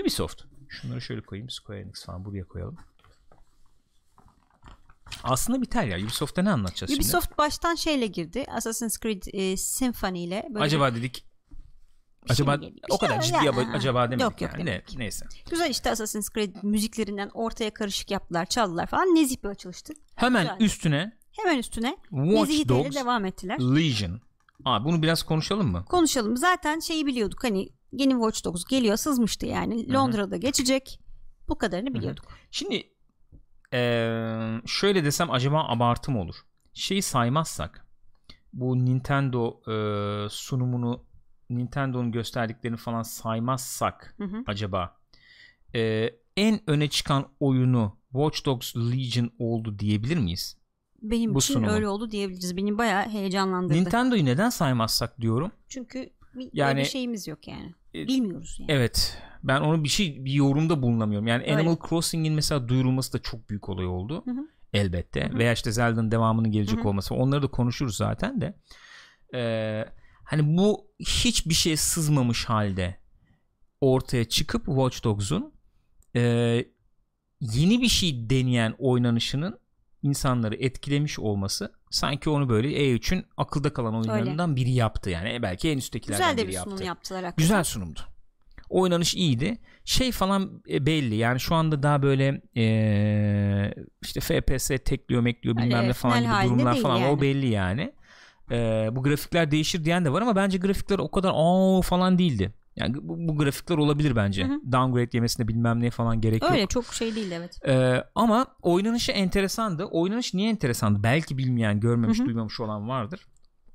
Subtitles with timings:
[0.00, 0.42] Ubisoft.
[0.68, 1.50] Şunları şöyle koyayım.
[1.50, 2.76] Square Enix falan buraya koyalım.
[5.22, 5.98] Aslında biter ya.
[6.04, 7.38] Ubisoft'ta ne anlatacağız Ubisoft şimdi?
[7.38, 8.44] baştan şeyle girdi.
[8.48, 10.46] Assassin's Creed e, Symphony ile.
[10.50, 11.14] Böyle Acaba dedik
[12.22, 12.86] bir şey acaba geliyor?
[12.90, 14.64] o kadar ciddi ya- aba- acaba demedik Yok, yok yani.
[14.64, 14.98] Ne, demedik.
[14.98, 15.26] neyse.
[15.50, 19.06] Güzel işte Assassin's Creed müziklerinden ortaya karışık yaptılar, çaldılar falan.
[19.14, 19.92] Nezih bir açılıştı.
[20.16, 20.60] Hemen Güzel.
[20.60, 23.58] üstüne Hemen üstüne Watch Dogs devam ettiler.
[23.60, 24.20] Legion.
[24.64, 25.84] Aa, bunu biraz konuşalım mı?
[25.84, 26.36] Konuşalım.
[26.36, 29.92] Zaten şeyi biliyorduk hani yeni Watch Dogs geliyor sızmıştı yani.
[29.92, 31.00] Londra'da geçecek.
[31.48, 32.24] Bu kadarını biliyorduk.
[32.50, 32.82] Şimdi
[33.72, 36.34] eee, şöyle desem acaba abartı mı olur?
[36.74, 37.86] Şeyi saymazsak
[38.52, 41.04] bu Nintendo eee, sunumunu
[41.50, 44.42] Nintendo'nun gösterdiklerini falan saymazsak Hı hı.
[44.46, 44.96] acaba
[45.74, 50.56] eee, en öne çıkan oyunu Watch Dogs Legion oldu diyebilir miyiz?
[51.02, 51.70] Benim Bu için sunumu.
[51.72, 52.56] öyle oldu diyebiliriz.
[52.56, 53.78] Beni bayağı heyecanlandırdı.
[53.78, 55.52] Nintendo'yu neden saymazsak diyorum.
[55.68, 57.74] Çünkü bir, Yani- bir şeyimiz yok yani.
[58.08, 58.72] Bilmiyoruz yani.
[58.72, 59.22] Evet.
[59.42, 61.26] Ben onu bir şey bir yorumda bulunamıyorum.
[61.26, 61.54] Yani Öyle.
[61.54, 64.22] Animal Crossing'in mesela duyurulması da çok büyük olay oldu.
[64.24, 64.48] Hı hı.
[64.72, 65.28] Elbette.
[65.28, 65.38] Hı hı.
[65.38, 66.88] Veya işte Zelda'nın devamının gelecek Hı hı.
[66.88, 67.14] olması.
[67.14, 68.54] Onları da konuşuruz zaten de.
[69.34, 69.84] Ee,
[70.24, 72.96] hani bu hiçbir şey sızmamış halde
[73.80, 75.52] ortaya çıkıp Watch Dogs'un
[76.16, 76.20] e,
[77.40, 79.58] yeni bir şey deneyen oynanışının
[80.02, 85.34] insanları etkilemiş olması sanki onu böyle E3'ün akılda kalan oyunlarından biri yaptı yani.
[85.34, 86.70] E, belki en üsttekilerden Güzel de biri bir yaptı.
[86.70, 87.42] sunum yaptılar hakikaten.
[87.44, 88.00] Güzel sunumdu.
[88.68, 89.58] Oynanış iyiydi.
[89.84, 91.14] Şey falan e, belli.
[91.14, 96.50] Yani şu anda daha böyle e, işte FPS tekliyor mekliyor bilmem Öyle ne falan gibi
[96.50, 97.10] durumlar falan yani.
[97.12, 97.92] o belli yani.
[98.50, 102.52] E, bu grafikler değişir diyen de var ama bence grafikler o kadar aa falan değildi.
[102.76, 104.44] Yani bu, bu grafikler olabilir bence.
[104.44, 104.72] Hı hı.
[104.72, 106.52] Downgrade yemesine bilmem ne falan gerek yok.
[106.52, 107.58] Öyle çok şey değil evet.
[107.66, 109.84] Ee, ama oynanışı enteresandı.
[109.84, 111.02] Oynanış niye enteresandı?
[111.02, 112.26] Belki bilmeyen, görmemiş, Hı hı.
[112.26, 113.26] duymamış olan vardır.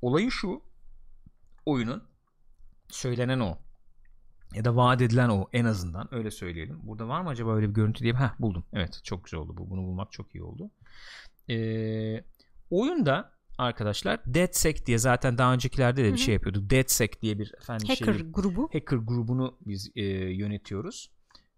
[0.02, 0.62] Olayı şu.
[1.66, 2.02] Oyunun
[2.88, 3.58] söylenen o.
[4.54, 6.80] Ya da vaat edilen o en azından öyle söyleyelim.
[6.82, 8.14] Burada var mı acaba öyle bir görüntü diye?
[8.14, 8.64] Heh buldum.
[8.72, 9.70] Evet çok güzel oldu bu.
[9.70, 10.70] Bunu bulmak çok iyi oldu.
[11.50, 12.24] Ee,
[12.70, 16.22] oyunda arkadaşlar DeadSec diye zaten daha öncekilerde de Hı bir hı.
[16.22, 16.70] şey yapıyorduk.
[16.70, 18.68] DeadSec diye bir efendim Hacker şey, grubu.
[18.72, 21.10] hacker grubunu biz e, yönetiyoruz.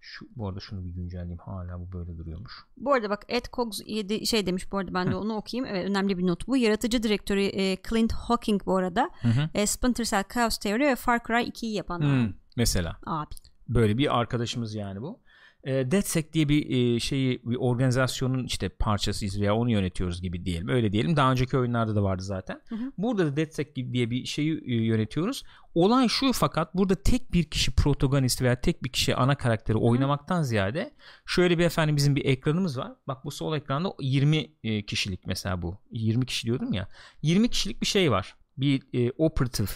[0.07, 1.39] Şu, bu arada şunu bir güncelleyeyim.
[1.39, 2.53] Hala bu böyle duruyormuş.
[2.77, 5.75] Bu arada bak Ed Cogs 7 şey demiş bu arada ben de onu okuyayım.
[5.75, 6.57] Evet, önemli bir not bu.
[6.57, 9.11] Yaratıcı direktörü e, Clint Hawking bu arada.
[9.21, 9.49] Hı hı.
[9.55, 13.35] E, Splinter Cell Chaos Theory ve Far Cry 2'yi yapan Hmm, mesela abi.
[13.69, 15.21] böyle bir arkadaşımız yani bu.
[15.65, 20.69] E, DeadSec diye bir e, şeyi bir organizasyonun işte parçasıyız veya onu yönetiyoruz gibi diyelim.
[20.69, 21.17] Öyle diyelim.
[21.17, 22.61] Daha önceki oyunlarda da vardı zaten.
[22.69, 22.93] Hı hı.
[22.99, 25.43] Burada da DeadSec gibi diye bir şeyi e, yönetiyoruz.
[25.75, 30.43] Olay şu fakat burada tek bir kişi protagonist veya tek bir kişi ana karakteri oynamaktan
[30.43, 30.95] ziyade
[31.27, 32.93] şöyle bir efendim bizim bir ekranımız var.
[33.09, 35.79] Bak bu sol ekranda 20 e, kişilik mesela bu.
[35.91, 36.89] 20 kişi diyordum ya.
[37.23, 38.37] 20 kişilik bir şey var.
[38.57, 39.69] Bir e, operative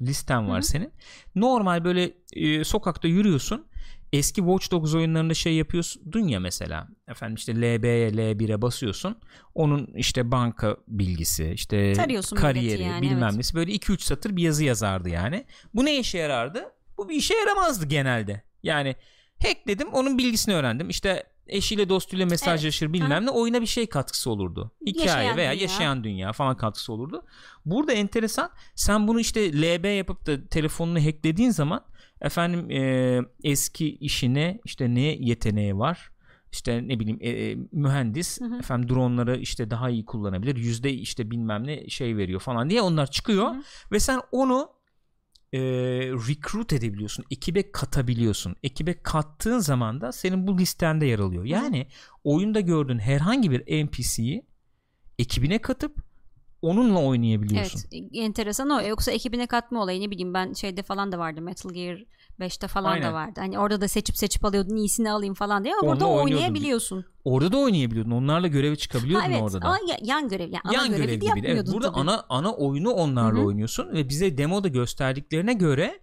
[0.00, 0.66] listen var Hı hı.
[0.66, 0.92] senin.
[1.34, 3.66] Normal böyle e, sokakta yürüyorsun.
[4.14, 6.88] Eski Watch Dogs oyunlarında şey yapıyorsun ya mesela.
[7.08, 9.18] Efendim işte LB'ye L1'e basıyorsun.
[9.54, 13.36] Onun işte banka bilgisi, işte Tarıyorsun kariyeri, yani, bilmem evet.
[13.36, 15.44] nesi böyle 2-3 satır bir yazı yazardı yani.
[15.74, 16.64] Bu ne işe yarardı?
[16.98, 18.42] Bu bir işe yaramazdı genelde.
[18.62, 18.96] Yani
[19.42, 20.88] hackledim onun bilgisini öğrendim.
[20.88, 24.72] İşte eşiyle dostuyla mesajlaşır bilmem ne oyuna bir şey katkısı olurdu.
[24.86, 25.62] Hikaye Yaşayan veya dünya.
[25.62, 27.26] yaşayan dünya falan katkısı olurdu.
[27.64, 31.84] Burada enteresan sen bunu işte LB yapıp da telefonunu hacklediğin zaman
[32.24, 36.10] efendim e, eski işine işte ne yeteneği var?
[36.52, 38.58] İşte ne bileyim e, e, mühendis Hı hı.
[38.58, 43.10] efendim dronları işte daha iyi kullanabilir yüzde işte bilmem ne şey veriyor falan diye onlar
[43.10, 43.46] çıkıyor.
[43.46, 43.62] Hı hı.
[43.92, 44.70] ve sen onu
[45.52, 45.60] e,
[46.28, 48.56] recruit edebiliyorsun ekibe katabiliyorsun.
[48.62, 51.44] Ekibe kattığın zaman da senin bu listende yer alıyor.
[51.44, 51.86] Yani
[52.24, 54.46] oyunda gördüğün herhangi bir NPC'yi
[55.18, 56.13] ekibine katıp
[56.66, 58.80] onunla oynayabiliyorsun Evet e, enteresan o.
[58.82, 62.04] Yoksa ekibine katma olayı ne bileyim ben şeyde falan da vardı Metal Gear
[62.40, 63.08] 5'te falan Aynen.
[63.08, 63.40] da vardı.
[63.40, 66.24] Hani orada da seçip seçip alıyordun iyisini alayım falan diye ama oynuyordun.
[66.24, 67.04] oynayabiliyorsun.
[67.24, 70.60] orada da oynayabiliyordun onlarla göreve çıkabiliyordun Ha, evet orada da ama ya- yan görev yani
[70.64, 71.26] ana yan görevi görev de gibi.
[71.34, 72.00] Evet, yapmıyordun burada tabii.
[72.00, 73.46] ana ana oyunu onlarla Hı hı.
[73.46, 76.00] oynuyorsun ve bize demoda gösterdiklerine göre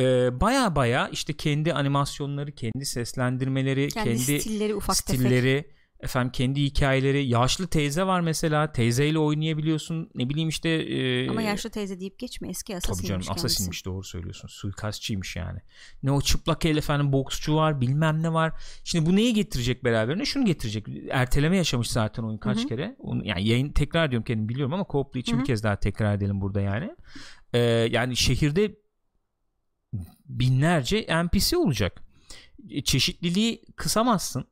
[0.00, 5.20] e, baya baya işte kendi animasyonları, kendi seslendirmeleri, kendi, kendi, stilleri ufak tefek.
[6.00, 7.26] Efendim kendi hikayeleri.
[7.26, 8.72] Yaşlı teyze var mesela.
[8.72, 10.10] Teyzeyle oynayabiliyorsun.
[10.14, 13.46] Ne bileyim işte e, Ama yaşlı teyze deyip geçme eski Tabii Assassin'miş canım kendisi.
[13.46, 14.48] Assassin'miş doğru söylüyorsun.
[14.48, 15.58] Suikastçıymış yani.
[16.02, 18.52] Ne o çıplak el efendim boksçu var bilmem ne var.
[18.84, 20.24] Şimdi bu neyi getirecek beraberine?
[20.24, 20.86] Şunu getirecek.
[21.10, 22.66] Erteleme yaşamış zaten oyun kaç Hı hı.
[22.66, 22.96] kere.
[22.98, 25.40] Onu, yani yayın tekrar diyorum kendim biliyorum ama co için Hı hı.
[25.40, 26.96] bir kez daha tekrar edelim burada yani.
[27.52, 27.58] Ee,
[27.90, 28.74] yani şehirde
[30.24, 32.02] binlerce NPC olacak.
[32.70, 34.46] E, Çeşitliliği kısamazsın.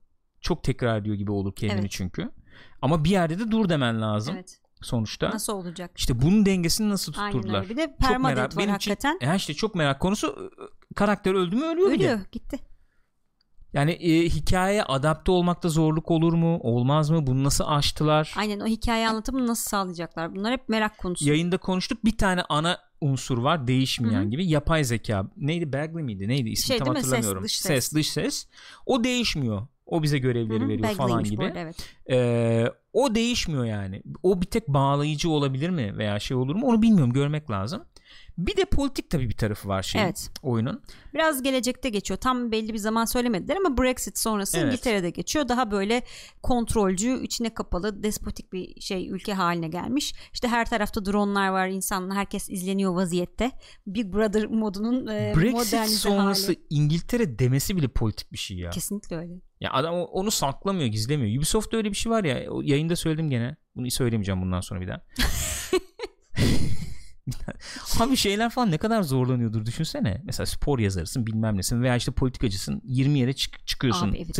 [0.47, 1.91] Çok tekrar ediyor gibi olur kendini Evet.
[1.91, 2.31] çünkü.
[2.83, 4.59] Ama bir yerde de dur demen lazım Evet.
[4.83, 5.31] sonuçta.
[5.31, 5.91] Nasıl olacak?
[5.97, 7.61] İşte bunun dengesini nasıl Aynen tutturdular?
[7.61, 7.71] öyle.
[7.71, 9.33] Bir de Çok permadeath merak- var benim için- hakikaten.
[9.33, 10.53] E işte çok merak konusu
[10.97, 11.91] karakter öldü mü ölüyor.
[11.91, 12.59] Ölüyor gitti.
[13.73, 16.59] Yani e, hikayeye adapte olmakta zorluk olur mu?
[16.61, 17.27] Olmaz mı?
[17.27, 18.35] Bunu nasıl aştılar?
[18.37, 20.35] Aynen o hikaye anlatımını nasıl sağlayacaklar?
[20.37, 21.29] Bunlar hep merak konusu.
[21.29, 22.05] Yayında konuştuk.
[22.05, 24.31] Bir tane ana unsur var değişmeyen Hı-hı.
[24.31, 24.47] gibi.
[24.47, 25.27] Yapay zeka.
[25.37, 25.73] Neydi?
[25.73, 26.29] Bagley miydi?
[26.29, 26.49] Neydi?
[26.51, 26.95] İsmi Şey tam mi?
[26.95, 27.45] Ses, hatırlamıyorum.
[27.45, 27.93] dış ses.
[27.95, 28.47] dış ses.
[28.87, 29.67] O değişmiyor.
[29.87, 31.45] O bize görevleri Hı hı, veriyor falan gibi.
[31.45, 31.97] arada, evet.
[32.11, 34.03] Ee, o değişmiyor yani.
[34.23, 37.83] O bir tek bağlayıcı olabilir mi veya şey olur mu onu bilmiyorum görmek lazım.
[38.39, 40.31] Bir de politik tabii bir tarafı var şeyin Evet.
[40.43, 40.83] oyunun.
[41.15, 42.21] Biraz gelecekte geçiyor.
[42.21, 44.67] Tam belli bir zaman söylemediler ama Brexit sonrası Evet.
[44.67, 45.49] İngiltere'de geçiyor.
[45.49, 46.03] Daha böyle
[46.43, 50.15] kontrolcü, içine kapalı, despotik bir şey ülke haline gelmiş.
[50.33, 53.51] İşte her tarafta dronlar var, insanlar herkes izleniyor vaziyette.
[53.87, 56.61] Big Brother modunun e, Brexit sonrası hali.
[56.71, 58.71] İngiltere demesi bile politik bir şey ya.
[58.71, 59.33] Kesinlikle öyle.
[59.61, 61.39] Ya adam onu saklamıyor, gizlemiyor.
[61.39, 62.45] Ubisoft'ta öyle bir şey var ya.
[62.63, 63.57] Yayında söyledim gene.
[63.77, 65.03] Bunu söylemeyeceğim bundan sonra bir daha.
[68.01, 70.21] Abi şeyler falan ne kadar zorlanıyordur düşünsene.
[70.25, 74.39] Mesela spor yazarısın bilmem nesin veya işte politikacısın 20 yere çık- çıkıyorsun Abi evet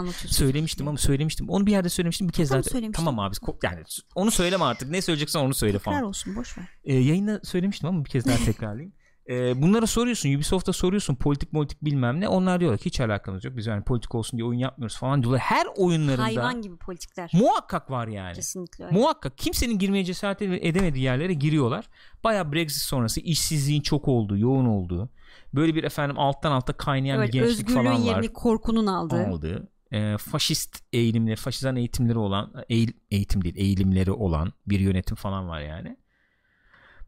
[0.00, 0.28] anlatıyorsun.
[0.28, 1.48] Söylemiştim ama söylemiştim.
[1.48, 2.92] Onu bir yerde söylemiştim bir kez Tamam, daha.
[2.92, 3.82] Tamam abi yani
[4.14, 4.90] onu söyleme artık.
[4.90, 6.04] Ne söyleyeceksen onu söyle Tekrar falan.
[6.04, 6.68] olsun boş ver.
[6.84, 8.92] Ee, yayında söylemiştim ama bir kez daha tekrarlayayım.
[9.28, 13.56] Ee, bunlara soruyorsun Ubisoft'a soruyorsun politik politik bilmem ne onlar diyorlar ki hiç alakamız yok
[13.56, 17.30] biz yani politik olsun diye oyun yapmıyoruz falan diyorlar her oyunlarında Hayvan gibi politikler.
[17.34, 18.96] muhakkak var yani Kesinlikle öyle.
[18.96, 21.88] muhakkak kimsenin girmeye cesaret edemediği yerlere giriyorlar
[22.24, 25.08] baya Brexit sonrası işsizliğin çok olduğu yoğun olduğu
[25.54, 29.26] böyle bir efendim alttan alta kaynayan evet, bir gençlik özgürlüğün falan var yerini korkunun aldığı.
[29.26, 35.48] aldığı e, faşist eğilimleri, faşizan eğitimleri olan eğil, eğitim değil, eğilimleri olan bir yönetim falan
[35.48, 35.96] var yani.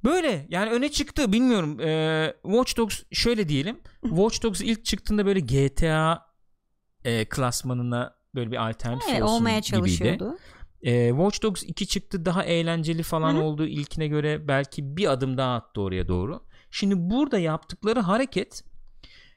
[0.04, 1.80] Böyle yani öne çıktı bilmiyorum.
[1.80, 3.78] E, Watch Dogs şöyle diyelim.
[4.02, 6.26] Watch Dogs ilk çıktığında böyle GTA
[7.04, 9.70] e, klasmanına böyle bir alternatif Evet, olsun olmaya gibiydi.
[9.70, 10.38] çalışıyordu.
[10.82, 13.42] E, Watch Dogs 2 çıktı daha eğlenceli falan Hı hı.
[13.42, 16.40] oldu ilkine göre belki bir adım daha attı oraya doğru.
[16.70, 18.64] Şimdi burada yaptıkları hareket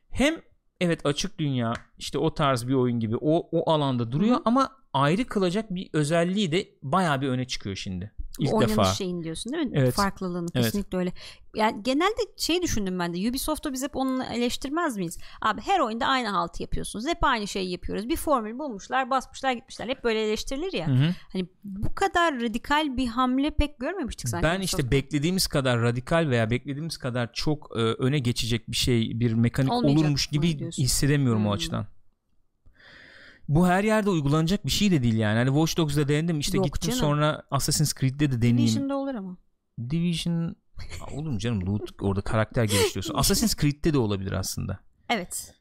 [0.09, 0.35] hem
[0.81, 4.43] evet açık dünya işte o tarz bir oyun gibi o o alanda duruyor Hı hı.
[4.45, 8.11] ama ayrı kılacak bir özelliği de bayağı bir öne çıkıyor şimdi.
[8.39, 8.83] İlk oynanış defa.
[8.93, 9.71] şeyin diyorsun değil mi?
[9.75, 9.93] Evet.
[9.93, 10.65] Farklılığını Evet.
[10.65, 11.13] kesinlikle öyle.
[11.55, 15.17] Yani genelde şey düşündüm ben de Ubisoft'u biz hep onu eleştirmez miyiz?
[15.41, 17.07] Abi her oyunda aynı haltı yapıyorsunuz.
[17.07, 18.09] Hep aynı şeyi yapıyoruz.
[18.09, 19.87] Bir formül bulmuşlar, basmışlar, gitmişler.
[19.87, 20.87] Hep böyle eleştirilir ya.
[20.87, 21.15] Hı hı.
[21.33, 24.43] Hani bu kadar radikal bir hamle pek görmemiştik sanki.
[24.43, 29.33] Ben işte beklediğimiz kadar radikal veya beklediğimiz kadar çok e, öne geçecek bir şey, bir
[29.33, 30.83] mekanik Olmayacak olurmuş gibi diyorsun?
[30.83, 31.53] hissedemiyorum o Hmm.
[31.55, 31.87] açıdan.
[33.49, 35.37] Bu her yerde uygulanacak bir şey de değil yani.
[35.37, 36.99] Hani Watch Dogs'da denedim işte Yok gittim canım.
[36.99, 38.57] sonra Assassin's Creed'de de deneyeyim.
[38.67, 39.37] Division'da olur ama.
[39.89, 40.55] Division
[41.11, 43.13] olur mu canım loot orada karakter geliştiriyorsun.
[43.17, 44.79] Assassin's Creed'de de olabilir aslında.
[45.09, 45.55] Evet.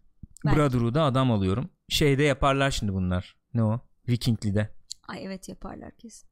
[0.45, 0.57] Belki.
[0.59, 1.71] Brotherhood'a adam alıyorum.
[1.89, 3.37] Şeyde yaparlar şimdi bunlar.
[3.55, 3.81] Ne o?
[4.09, 4.75] Vikingly'de.
[5.09, 6.29] Ay evet yaparlar kesin.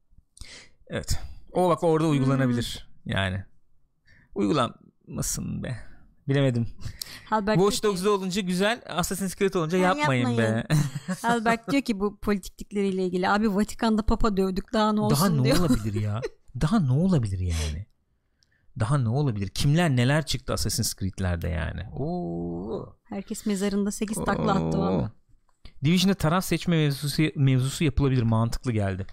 [0.87, 1.19] Evet.
[1.51, 2.11] O bak orada Hmm.
[2.11, 2.87] uygulanabilir.
[3.05, 3.43] Yani.
[4.35, 5.77] Uygulanmasın be.
[6.27, 6.67] Bilemedim.
[7.31, 10.41] Albert Watch Dogs'da olunca güzel, Assassin's Creed olunca Ha, yapmayın, be.
[10.41, 10.65] yapmayın.
[11.23, 15.43] Albert diyor ki bu politiklikleriyle ilgili abi Vatikan'da papa dövdük daha ne olsun Daha ne
[15.43, 15.59] diyor.
[15.59, 16.21] olabilir ya?
[16.61, 17.85] Daha ne olabilir yani?
[18.79, 19.47] Daha ne olabilir?
[19.47, 21.81] Kimler neler çıktı Assassin's Creed'lerde yani?
[21.95, 22.95] Oo.
[23.03, 25.11] Herkes mezarında 8 takla attı valla.
[25.83, 28.21] Division'da taraf seçme mevzusu, mevzusu yapılabilir.
[28.21, 29.05] Mantıklı geldi.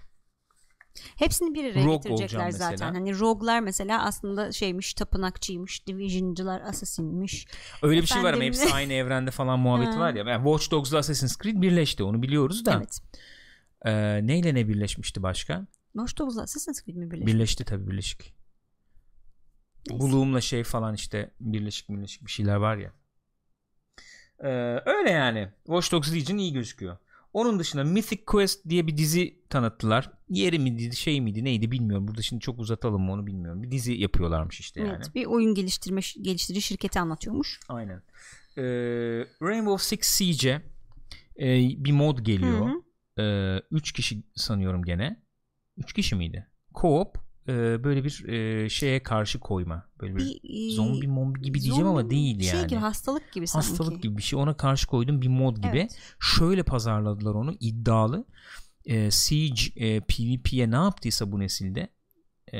[1.15, 2.71] Hepsini bir araya Rogue getirecekler zaten.
[2.71, 2.93] mesela.
[2.93, 5.87] Hani rogue'lar mesela aslında şeymiş tapınakçıymış.
[5.87, 7.47] Division'cılar assassin'miş.
[7.81, 8.61] Öyle bir şey var ama Efendim?
[8.61, 9.99] hepsi aynı evrende falan muhabbeti Ha.
[9.99, 10.23] var ya.
[10.27, 12.03] Yani Watch Dogs'la Assassin's Creed birleşti.
[12.03, 12.73] Onu biliyoruz da.
[12.77, 12.99] Evet.
[13.85, 15.67] Ee, neyle ne birleşmişti başka?
[15.93, 17.27] Watch Dogs'la Assassin's Creed mi birleşti?
[17.27, 18.33] Birleşti tabii birleşik.
[19.89, 20.03] Neyse.
[20.03, 22.91] Buluğumla şey falan işte birleşik birleşik bir şeyler var ya.
[24.39, 24.47] Ee,
[24.85, 25.49] öyle yani.
[25.65, 26.97] Watch Dogs Legion iyi gözüküyor.
[27.35, 30.11] Onun dışında Mythic Quest diye bir dizi tanıttılar.
[30.29, 32.07] Yeri miydi şey miydi neydi bilmiyorum.
[32.07, 33.63] Burada şimdi çok uzatalım mı onu bilmiyorum.
[33.63, 34.93] Bir dizi yapıyorlarmış işte yani.
[34.95, 37.59] Evet, bir oyun geliştirme geliştirici şirketi anlatıyormuş.
[37.69, 38.01] Aynen.
[38.57, 38.63] Ee,
[39.41, 40.61] Rainbow Six Siege'e
[41.39, 41.45] e,
[41.85, 42.69] bir mod geliyor.
[43.17, 43.61] Hı hı.
[43.71, 45.23] 3 kişi sanıyorum gene.
[45.77, 46.47] 3 kişi miydi?
[46.73, 49.85] Co-op e, böyle bir e, şeye karşı koyma.
[50.01, 52.67] Böyle bir, Bir, zombi mombi gibi diyeceğim ama zombi değil şey yani.
[52.67, 53.67] gibi hastalık gibi sanki.
[53.67, 54.39] Hastalık gibi bir şey.
[54.39, 55.77] Ona karşı koydum bir mod gibi.
[55.77, 55.97] Evet.
[56.19, 58.25] Şöyle pazarladılar onu iddialı.
[58.85, 61.89] E, Siege e, PvP'ye ne yaptıysa bu nesilde
[62.53, 62.59] e,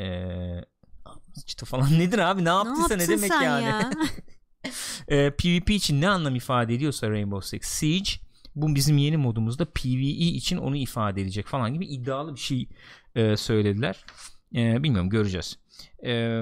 [1.46, 3.92] işte falan nedir abi ne yaptıysa ne, yaptın demek yani ya?
[5.08, 8.12] e, PvP için ne anlam ifade ediyorsa Rainbow Six Siege
[8.56, 12.70] bu bizim yeni modumuzda PvE için onu ifade edecek falan gibi iddialı bir şey
[13.16, 14.06] e, söylediler.
[14.56, 15.60] E, bilmiyorum göreceğiz.
[16.06, 16.42] E,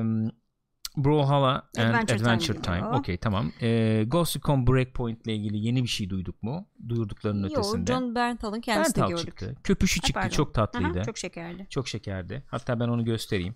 [0.97, 2.87] Brawlhalla and Adventure Adventure, Time Time.
[2.87, 3.51] Okey tamam.
[3.61, 6.67] E, Ghost Recon Breakpoint ile ilgili yeni bir şey duyduk mu?
[6.89, 7.91] Duyurduklarının Yo, ötesinde.
[7.93, 9.25] John Bernthal'ın kendisi de Berntal gördük.
[9.25, 9.55] çıktı.
[9.63, 10.13] Köpüşü Ha, çıktı.
[10.21, 10.29] pardon.
[10.35, 10.97] Çok tatlıydı.
[10.99, 11.67] Aha, çok şekerli.
[11.69, 12.43] Çok şekerdi.
[12.47, 13.55] Hatta ben onu göstereyim.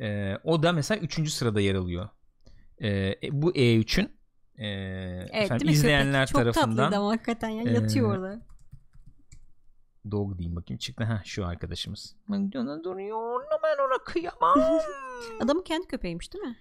[0.00, 1.30] Ee, o da mesela 3.
[1.32, 2.08] sırada yer alıyor.
[2.82, 4.10] Ee, bu E3'ün
[4.58, 6.44] e, Evet, efendim, izleyenler köpek?
[6.44, 8.40] Çok tarafından tatlıydı ama hakikaten ya yatıyor Ee, orada.
[10.10, 12.16] Dog diyeyim bakayım çıktı ha şu arkadaşımız.
[12.30, 14.58] Ona duruyor ben ona kıyamam.
[15.40, 16.56] Adamın kendi köpeğiymiş değil mi?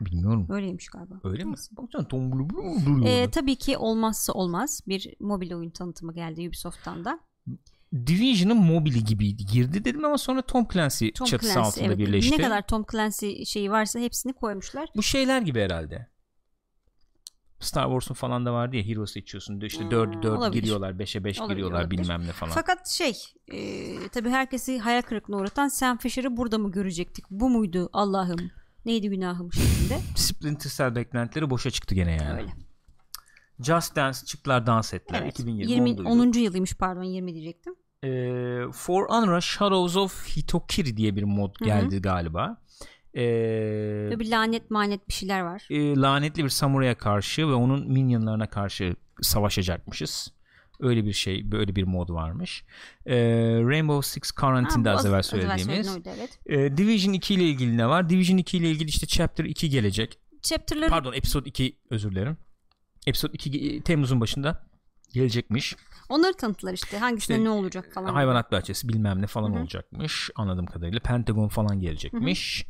[0.00, 0.46] Bilmiyorum.
[0.50, 1.14] Öyleymiş galiba.
[1.24, 1.54] Öyle mi?
[1.70, 3.06] Baksana tombulu bulu duruyor.
[3.06, 7.20] Ee, tabii ki olmazsa olmaz bir mobil oyun tanıtımı geldi Ubisoft'tan da.
[8.06, 9.46] Division'ın mobili gibiydi.
[9.52, 11.98] Girdi dedim ama sonra Tom Clancy Tom çatısı Clancy, altında evet.
[11.98, 12.38] birleşti.
[12.38, 14.88] Ne kadar Tom Clancy şeyi varsa hepsini koymuşlar.
[14.96, 16.11] Bu şeyler gibi herhalde.
[17.62, 20.62] Star Wars'un falan da vardı ya Hero seçiyorsun işte Hmm, 4'e 4 olabilir.
[20.62, 22.02] giriyorlar 5'e 5 Olabilir, giriyorlar olabilir.
[22.02, 22.52] bilmem ne falan.
[22.52, 23.12] Fakat şey
[23.52, 23.58] e,
[24.08, 27.24] tabii herkesi hayal kırıklığına uğratan Sam Fisher'ı burada mı görecektik?
[27.30, 28.50] Bu muydu Allah'ım?
[28.84, 29.98] Neydi günahım şeklinde.
[30.16, 32.40] Splinter Cell beklentileri boşa çıktı gene yani.
[32.40, 32.50] Öyle.
[33.60, 35.20] Just Dance çıktılar dans ettiler.
[35.22, 35.32] Evet.
[35.40, 36.38] 2020 20, onduydu.
[36.38, 36.40] 10.
[36.42, 37.74] yılıymış pardon 20 diyecektim.
[38.04, 42.61] Ee, For Honor'a Shadows of Hitokiri diye bir mod geldi galiba.
[43.16, 43.20] Ee,
[44.04, 45.66] Böyle bir lanet manet bir şeyler var.
[45.70, 50.32] e, lanetli bir samuraya karşı ve onun minyonlarına karşı savaşacakmışız.
[50.80, 52.64] Öyle bir şey, böyle bir mod varmış.
[53.06, 53.14] Ee,
[53.62, 55.86] Rainbow Six Quarantine'de az evvel az evvel söylediğimiz.
[55.86, 56.38] söylediğin oydu, evet.
[56.46, 58.10] Ee, Division 2 ile ilgili ne var?
[58.10, 60.18] Division 2 ile ilgili işte Chapter 2 gelecek.
[60.42, 62.36] Chapter'ları Pardon Episode 2 özür dilerim.
[63.06, 64.64] Episode 2 ge- Temmuz'un başında
[65.12, 65.76] gelecekmiş.
[66.08, 66.98] onları tanıttılar işte.
[66.98, 68.12] Hangisinde İşte, ne olacak falan.
[68.14, 69.60] Hayvanat bahçesi bilmem ne falan Hı hı.
[69.60, 70.30] olacakmış.
[70.36, 71.00] Anladığım kadarıyla.
[71.00, 72.66] Pentagon falan gelecekmiş.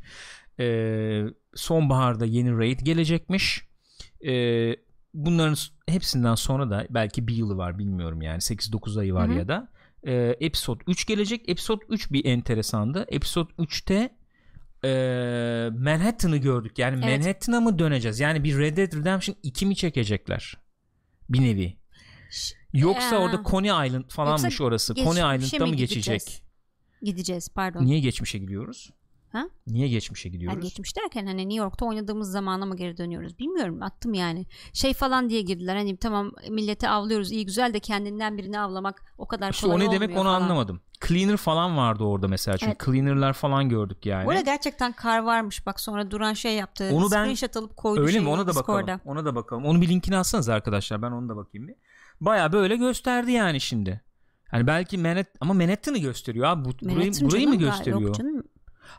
[0.61, 3.69] Ee, sonbaharda yeni raid gelecekmiş.
[4.27, 4.77] Ee,
[5.15, 5.57] bunların
[5.89, 9.39] hepsinden sonra da belki bir yılı var bilmiyorum yani 8-9 ayı var Hı hı.
[9.39, 9.69] ya da
[10.07, 11.49] ee, Episode 3 gelecek.
[11.49, 13.05] Episode 3 bir enteresandı.
[13.09, 14.11] Episode 3'te
[14.85, 16.79] ee, Manhattan'ı gördük.
[16.79, 17.19] Yani Evet.
[17.19, 18.21] Manhattan'a mı döneceğiz?
[18.21, 20.57] Yani bir Red Dead Redemption 2 mi çekecekler?
[21.29, 21.77] Bir nevi.
[22.73, 24.95] Yoksa Ee, orada Coney Island falanmış orası.
[24.95, 26.05] geçmişe Coney Island'da mi mı gideceğiz?
[26.25, 26.43] geçecek?
[27.03, 27.85] Gideceğiz pardon.
[27.85, 28.91] Niye geçmişe gidiyoruz?
[29.33, 29.45] Ha?
[29.67, 30.62] Niye geçmişe Yani gidiyoruz?
[30.62, 35.31] geçmiş derken hani New York'ta oynadığımız zamana mı geri dönüyoruz bilmiyorum attım yani şey falan
[35.31, 39.67] diye girdiler hani tamam milleti avlıyoruz iyi güzel de kendinden birini avlamak o kadar İşte
[39.67, 40.43] kolay o ne olmuyor demek onu falan.
[40.43, 40.81] anlamadım.
[41.09, 42.59] Cleaner falan vardı orada mesela.
[42.59, 42.85] Çünkü Evet.
[42.85, 44.29] cleaner'lar falan gördük yani.
[44.29, 48.21] Orada gerçekten kar varmış bak sonra Duran şey yaptı Onu ben- screenshot alıp koydu Öyle
[48.21, 48.29] mi?
[48.29, 48.81] Ona da bakalım.
[48.87, 49.01] Discord'a.
[49.05, 49.65] Ona da bakalım.
[49.65, 51.03] Onu bir linkini atsanız arkadaşlar.
[51.03, 51.75] Ben onu da bakayım bir.
[52.25, 54.00] Baya böyle gösterdi yani şimdi.
[54.49, 56.64] Hani belki Manhattan ama Manhattan'ı gösteriyor abi.
[56.64, 58.00] Bu, burayı, burayı mı gösteriyor?
[58.00, 58.43] Yok canım.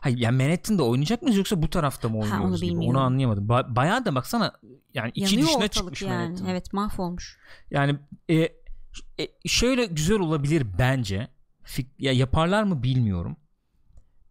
[0.00, 2.70] Hayır yani Manhattan'da oynayacak mıyız yoksa bu tarafta mı onu oynuyoruz gibi?
[2.70, 3.00] Onu bilmiyorum.
[3.00, 3.46] anlayamadım.
[3.46, 4.52] Ba- bayağı da baksana
[4.94, 6.14] yani içi Yanıyor dışına çıkmış yani.
[6.14, 6.46] Manhattan.
[6.46, 7.38] Evet mahvolmuş.
[7.70, 8.34] Yani e,
[9.18, 11.28] e, şöyle güzel olabilir bence.
[11.64, 13.36] Fik- ya yaparlar mı bilmiyorum.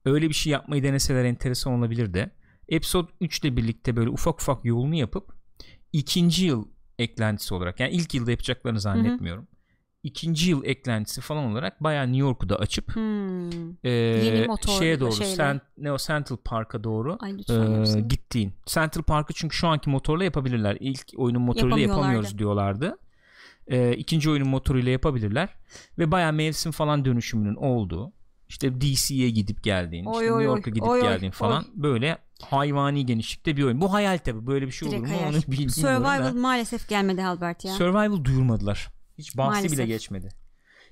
[0.05, 2.31] Öyle bir şey yapmayı deneseler enteresan olabilir de.
[2.69, 5.33] Episode 3 ile birlikte böyle ufak ufak yolunu yapıp
[5.93, 6.67] ikinci yıl
[6.99, 9.47] eklentisi olarak yani ilk yılda yapacaklarını zannetmiyorum.
[10.03, 13.71] İkinci yıl eklentisi falan olarak bayağı New York'u da açıp Hmm.
[13.83, 15.35] e, Yeni motor şeye doğru şeyle.
[15.35, 18.53] Cent- ne o Central Park'a doğru Ay e, gittiğin.
[18.65, 20.77] Central Park'ı çünkü şu anki motorla yapabilirler.
[20.79, 22.97] İlk oyunun motoruyla yapamıyoruz diyorlardı.
[23.67, 25.49] E, ikinci oyunun motoruyla yapabilirler.
[25.99, 28.13] Ve bayağı mevsim falan dönüşümünün olduğu.
[28.49, 30.43] İşte DC'ye gidip geldiğin, Oy, işte oy, New oy.
[30.43, 33.81] York'a gidip Oy, oy, geldiğin falan böyle hayvani genişlikte bir oyun.
[33.81, 35.29] Bu hayal tabi böyle bir şey olur Direkt mu hayal.
[35.33, 36.31] onu bilmiyorum Survival da.
[36.33, 37.73] maalesef gelmedi Albert ya.
[37.73, 38.89] Survival duyurmadılar.
[39.17, 39.71] Hiç bahsi Maalesef.
[39.71, 40.29] bile geçmedi.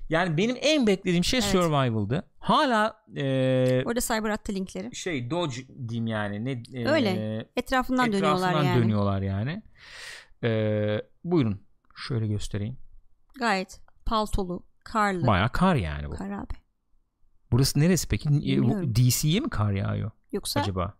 [0.08, 1.48] Yani benim en beklediğim şey Evet.
[1.50, 2.26] Survival'dı.
[2.38, 4.96] Hala e, Orada Cyber attı linkleri.
[4.96, 5.56] şey Dodge
[5.88, 6.44] diyeyim yani.
[6.44, 7.46] Ne, e, Öyle.
[7.56, 8.82] Etrafından, dönüyorlar etrafından yani.
[8.82, 9.62] dönüyorlar yani.
[10.44, 10.48] E,
[11.24, 11.60] buyurun.
[11.96, 12.76] Şöyle göstereyim.
[13.38, 15.26] Gayet paltolu, karlı.
[15.26, 16.14] Baya kar yani bu.
[16.14, 16.54] Kar abi.
[17.52, 18.28] Burası neresi peki?
[18.28, 18.94] E, Bilmiyorum.
[18.94, 20.94] DC'ye mi kar yağıyor Yoksa acaba?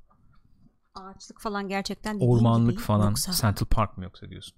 [0.94, 2.82] ağaçlık falan gerçekten dediğin Ormanlık gibi.
[2.82, 3.08] falan.
[3.08, 4.54] Yoksa Central Park mı yoksa diyorsun?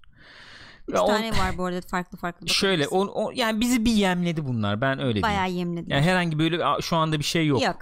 [0.87, 2.47] üç Ya o- tane var bu arada farklı farklı.
[2.49, 3.13] Şöyle bakabilirsin.
[3.13, 4.81] o, o- yani bizi bir yemledi bunlar.
[4.81, 5.67] Ben öyle Bayağı diyeyim.
[5.69, 5.93] yemledi.
[5.93, 7.61] Yani herhangi böyle "Aa, şu anda bir şey yok.
[7.63, 7.79] Yok.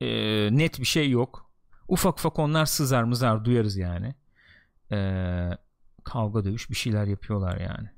[0.00, 0.06] E,
[0.56, 1.50] net bir şey yok.
[1.88, 4.14] Ufak ufak onlar sızar mızar duyarız yani.
[4.92, 4.98] E,
[6.04, 7.88] kavga dövüş bir şeyler yapıyorlar yani.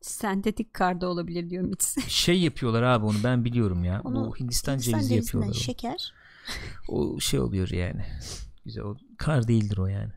[0.00, 2.08] Sentetik kar da olabilir diyor Mitz.
[2.08, 4.00] Şey yapıyorlar abi onu ben biliyorum ya.
[4.04, 5.54] Onu Bu Hindistan, Hindistan cevizi yapıyorlar.
[5.54, 6.12] Şeker.
[6.88, 7.14] O.
[7.14, 8.04] o şey oluyor yani.
[8.64, 10.12] Güzel o kar değildir o yani.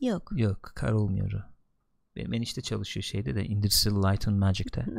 [0.00, 0.30] Yok.
[0.36, 1.38] Yok kar olmuyor o.
[2.16, 4.86] Benim enişte çalışıyor şeyde de Industrial Light and Magic'te.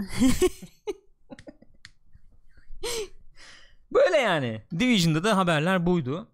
[3.93, 4.61] Böyle yani.
[4.79, 6.27] Division'da da haberler buydu.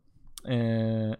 [0.50, 1.12] Ee,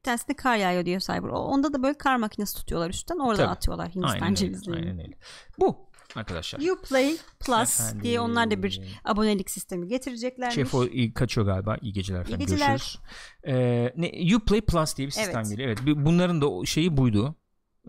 [0.00, 1.28] Bir tanesinde kar yağıyor diyor Cyber.
[1.28, 3.18] O- Onda da böyle kar makinesi tutuyorlar üstten.
[3.18, 3.48] Orada Tabii.
[3.50, 4.76] atıyorlar Hindistan aynen, öyle, cevizlerini.
[4.90, 5.16] aynen öyle.
[5.58, 5.76] Bu
[6.14, 6.60] arkadaşlar.
[6.60, 8.02] Uplay Plus Efendim.
[8.02, 10.54] diye onlar da bir abonelik sistemi getireceklermiş.
[10.54, 11.76] Şefo iyi kaçıyor galiba.
[11.82, 12.38] İyi geceler efendim.
[12.40, 12.68] geceler.
[12.68, 12.98] Görüşürüz.
[13.46, 15.50] Ee, ne, Uplay Plus diye bir sistem Evet.
[15.50, 15.68] geliyor.
[15.68, 15.78] Evet.
[15.86, 17.34] bu- Bunların da şeyi buydu.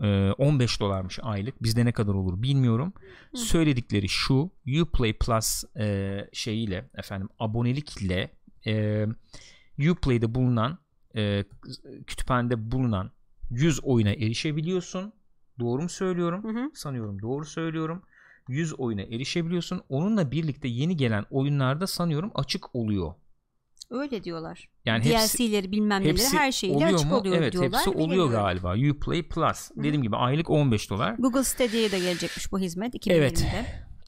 [0.02, 1.62] Ee, 15 dolarmış aylık.
[1.62, 2.92] Bizde ne kadar olur bilmiyorum.
[3.32, 3.36] Hı.
[3.38, 4.50] Söyledikleri şu.
[4.82, 8.30] Uplay Plus e, şeyiyle efendim abonelikle
[8.66, 9.06] e,
[9.90, 10.78] Uplay'de bulunan
[11.16, 11.44] e,
[12.06, 13.10] kütüphanede bulunan
[13.50, 15.12] 100 oyuna erişebiliyorsun.
[15.60, 16.44] Doğru mu söylüyorum?
[16.44, 16.70] Hı hı.
[16.74, 18.02] Sanıyorum doğru söylüyorum.
[18.48, 19.82] 100 oyuna erişebiliyorsun.
[19.88, 23.14] Onunla birlikte yeni gelen oyunlarda sanıyorum açık oluyor.
[23.90, 24.68] Öyle diyorlar.
[24.84, 27.16] Yani hepsi, DLC'leri bilmem neleri hepsi her şeyiyle açık mu?
[27.16, 27.80] oluyor evet, diyorlar.
[27.80, 28.32] hepsi oluyor Bilemiyorum.
[28.32, 28.90] galiba.
[28.90, 29.70] Uplay Plus.
[29.76, 31.14] Dediğim gibi aylık 15 dolar.
[31.18, 33.16] Google Stadia'ya da gelecekmiş bu hizmet 2020'de.
[33.16, 33.46] Evet.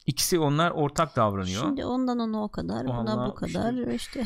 [0.05, 1.61] İkisi onlar ortak davranıyor.
[1.61, 4.23] Şimdi ondan ona o kadar, buna Vallahi bu kadar işte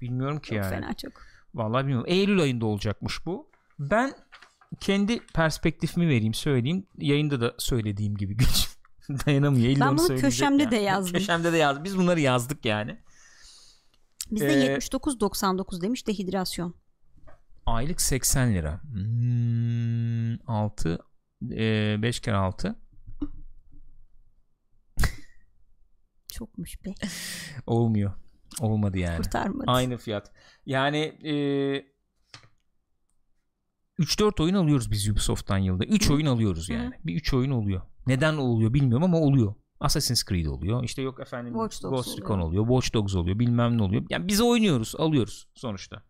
[0.00, 0.70] Bilmiyorum ki çok yani.
[0.70, 1.12] fena çok.
[1.54, 2.06] Vallahi bilmiyorum.
[2.08, 3.50] Eylül ayında olacakmış bu.
[3.78, 4.14] Ben
[4.80, 6.86] kendi perspektifimi vereyim söyleyeyim.
[6.98, 8.68] Yayında da söylediğim gibi güç
[9.26, 9.66] dayanamıyor.
[9.66, 10.70] İlla Ben bunu köşemde yani.
[10.70, 11.12] de yazdım.
[11.12, 11.84] Köşemde de yazdım.
[11.84, 12.98] Biz bunları yazdık yani.
[14.30, 16.74] Bizde Ee, 79.99 demiş dehidrasyon.
[17.66, 18.80] Aylık 80 lira.
[18.82, 20.98] Hmm, 6
[21.42, 22.76] 5 kere 6
[26.32, 26.94] Çokmuş be.
[27.66, 28.12] olmuyor.
[28.60, 29.16] Olmadı yani.
[29.16, 29.64] Kurtarmadı.
[29.66, 30.32] Aynı fiyat.
[30.66, 31.32] Yani e,
[33.98, 35.84] 3-4 oyun alıyoruz biz Ubisoft'tan yılda.
[35.84, 36.94] 3 oyun alıyoruz yani.
[37.04, 37.82] Bir 3 oyun oluyor.
[38.06, 39.54] Neden oluyor bilmiyorum ama oluyor.
[39.80, 40.84] Assassin's Creed oluyor.
[40.84, 42.66] İşte yok efendim Watch Dogs Ghost Recon oluyor.
[42.68, 43.38] Watch Dogs oluyor.
[43.38, 44.06] Bilmem ne oluyor.
[44.10, 46.02] Yani biz oynuyoruz, alıyoruz sonuçta.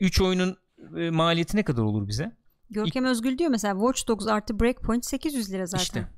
[0.00, 0.56] 3 oyunun
[0.96, 2.36] e, maliyeti ne kadar olur bize?
[2.70, 5.82] Görkem Özgül diyor mesela Watch Dogs artı Breakpoint 800 lira zaten.
[5.82, 6.08] İşte.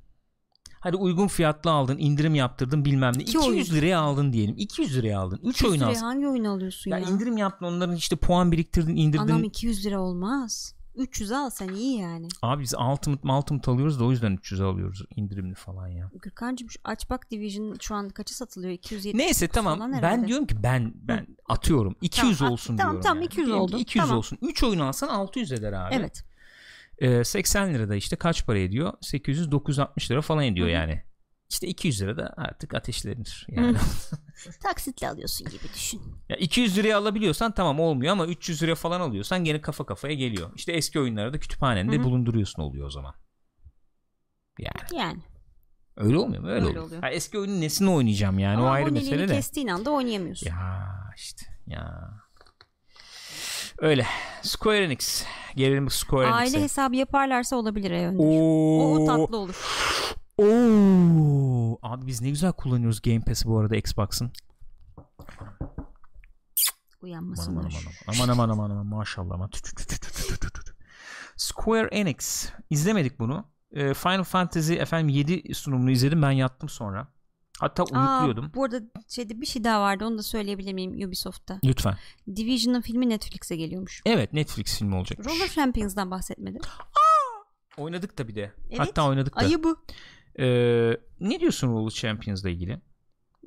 [0.86, 3.22] Hadi uygun fiyatlı aldın, indirim yaptırdın bilmem ne.
[3.22, 3.64] İki 200 oyun.
[3.64, 4.54] liraya aldın diyelim.
[4.58, 5.40] 200 liraya aldın.
[5.44, 6.00] 3 oyun 200 alsın.
[6.06, 7.08] hangi oyun alıyorsun Ya ya?
[7.08, 9.22] indirim yaptın onların işte puan biriktirdin, indirdin.
[9.22, 10.74] Anam 200 lira olmaz.
[10.94, 12.28] 300 al sen iyi yani.
[12.42, 16.10] Abi biz Ultimate Ultimate alıyoruz da o yüzden 300 alıyoruz indirimli falan ya.
[16.22, 18.72] Gürkan'cığım şu aç bak Division şu an kaça satılıyor?
[18.72, 23.02] 270 Neyse tamam falan ben diyorum ki ben ben atıyorum 200 Tamam, olsun tamam, diyorum.
[23.02, 23.26] tamam, yani.
[23.26, 23.82] 200 Diyelim ki oldu.
[23.82, 24.18] 200 Tamam.
[24.18, 24.38] olsun.
[24.42, 25.94] 3 oyun alsan 600 eder abi.
[25.94, 26.24] Evet.
[26.98, 28.92] Ee, 80 lirada işte kaç para ediyor?
[29.00, 31.02] 800 960 lira falan ediyor yani.
[31.50, 33.76] İşte 200 lira da artık ateşlenir yani.
[34.62, 36.02] Taksitle alıyorsun gibi düşün.
[36.28, 40.50] ya 200 liraya alabiliyorsan tamam olmuyor ama 300 liraya falan alıyorsan gene kafa kafaya geliyor.
[40.56, 43.14] İşte eski oyunları da kütüphanende bulunduruyorsun oluyor o zaman.
[44.58, 45.22] Yani Yani.
[45.96, 46.48] öyle olmuyor mu?
[46.48, 46.84] Öyle, Öyle oluyor.
[46.84, 47.02] oluyor.
[47.02, 49.34] Ha, eski oyunun nesini oynayacağım yani o Ama ayrı aboneliğini mesele de.
[49.34, 50.46] kestiğin anda oynayamıyorsun.
[50.46, 52.10] Ya işte ya.
[53.78, 54.06] Öyle.
[54.42, 55.24] Square Enix.
[55.56, 56.62] Gelelim Square Aile Enix'e.
[56.62, 58.18] hesabı yaparlarsa olabilir Önder.
[58.24, 59.02] Oo.
[59.02, 59.54] O, tatlı olur.
[60.38, 61.78] Oo.
[61.82, 64.32] Abi biz ne güzel kullanıyoruz Game Pass'i bu arada Xbox'ın.
[64.96, 65.06] Aman
[65.38, 65.56] aman
[67.02, 67.74] Uyanmasınlar.
[68.08, 69.50] aman aman aman aman maşallah aman.
[71.36, 72.48] Square Enix.
[72.70, 73.44] İzlemedik bunu.
[73.72, 77.08] Ee, Final Fantasy efendim 7 sunumunu izledim ben yattım sonra.
[77.60, 78.44] Hatta uyukluyordum.
[78.44, 81.60] Aa, bu arada şeyde bir şey daha vardı onu da söyleyebilir miyim Ubisoft'ta.
[81.64, 81.94] Lütfen.
[82.36, 84.02] Division'ın filmi Netflix'e geliyormuş.
[84.06, 85.18] Evet Netflix filmi olacak.
[85.26, 86.60] Roller Champions'dan bahsetmedin.
[87.78, 88.52] Oynadık da bir de.
[88.68, 88.78] Evet.
[88.78, 89.40] Hatta oynadık da.
[89.40, 89.76] Ayı bu.
[90.38, 92.80] Ee, ne diyorsun Roller Champions'la ilgili?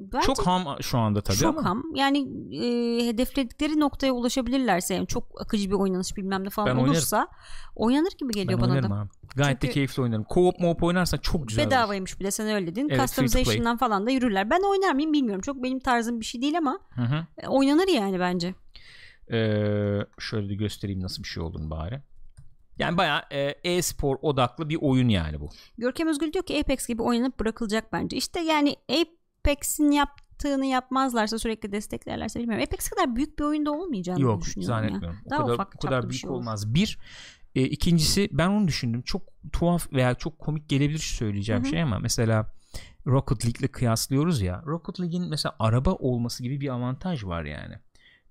[0.02, 1.70] Bence Çok ham şu anda tabii çok ama.
[1.70, 1.84] ham.
[1.96, 2.18] Yani
[2.56, 6.92] e, hedefledikleri noktaya ulaşabilirlerse yani çok akıcı bir oynanış bilmem ne falan Ben oynarım.
[6.92, 7.28] olursa
[7.76, 8.96] oynanır gibi Ben geliyor bana oynarım da.
[8.96, 9.10] abi.
[9.36, 10.24] Gayet de Çünkü- keyifli oynarım.
[10.24, 11.72] Co-op mo oynarsan çok güzel olur.
[11.72, 12.88] Bedavaymış bir de sen öyle dedin.
[12.90, 13.00] Evet.
[13.02, 14.50] Customization'dan falan da yürürler.
[14.50, 15.42] Ben oynar mıyım bilmiyorum.
[15.42, 17.26] Çok benim tarzım bir şey değil ama Hı hı.
[17.38, 18.56] e, oynanır yani bence.
[19.32, 22.02] Ee, şöyle de göstereyim nasıl bir şey olduğunu bari.
[22.80, 25.50] Yani bayağı e, e-spor odaklı bir oyun yani bu.
[25.78, 28.18] Görkem Özgül diyor ki Apex gibi oynanıp bırakılacak bence.
[28.18, 28.76] İşte yani
[29.40, 32.64] Apex'in yaptığını yapmazlarsa sürekli desteklerlerse bilmiyorum.
[32.68, 34.82] Apex kadar büyük bir oyunda olmayacağını Yok düşünüyorum ya.
[34.82, 35.20] zannetmiyorum.
[35.26, 36.40] O Daha kadar, ufak o kadar büyük şey olur.
[36.40, 36.74] olmaz.
[36.74, 36.98] Bir
[37.56, 39.02] e, ikincisi ben onu düşündüm.
[39.02, 39.22] Çok
[39.52, 41.70] tuhaf veya çok komik gelebilir söyleyeceğim Hı hı.
[41.70, 42.54] şey ama mesela
[43.08, 44.64] Rocket League'le kıyaslıyoruz ya.
[44.66, 47.76] Rocket League'in mesela araba olması gibi bir avantaj var yani.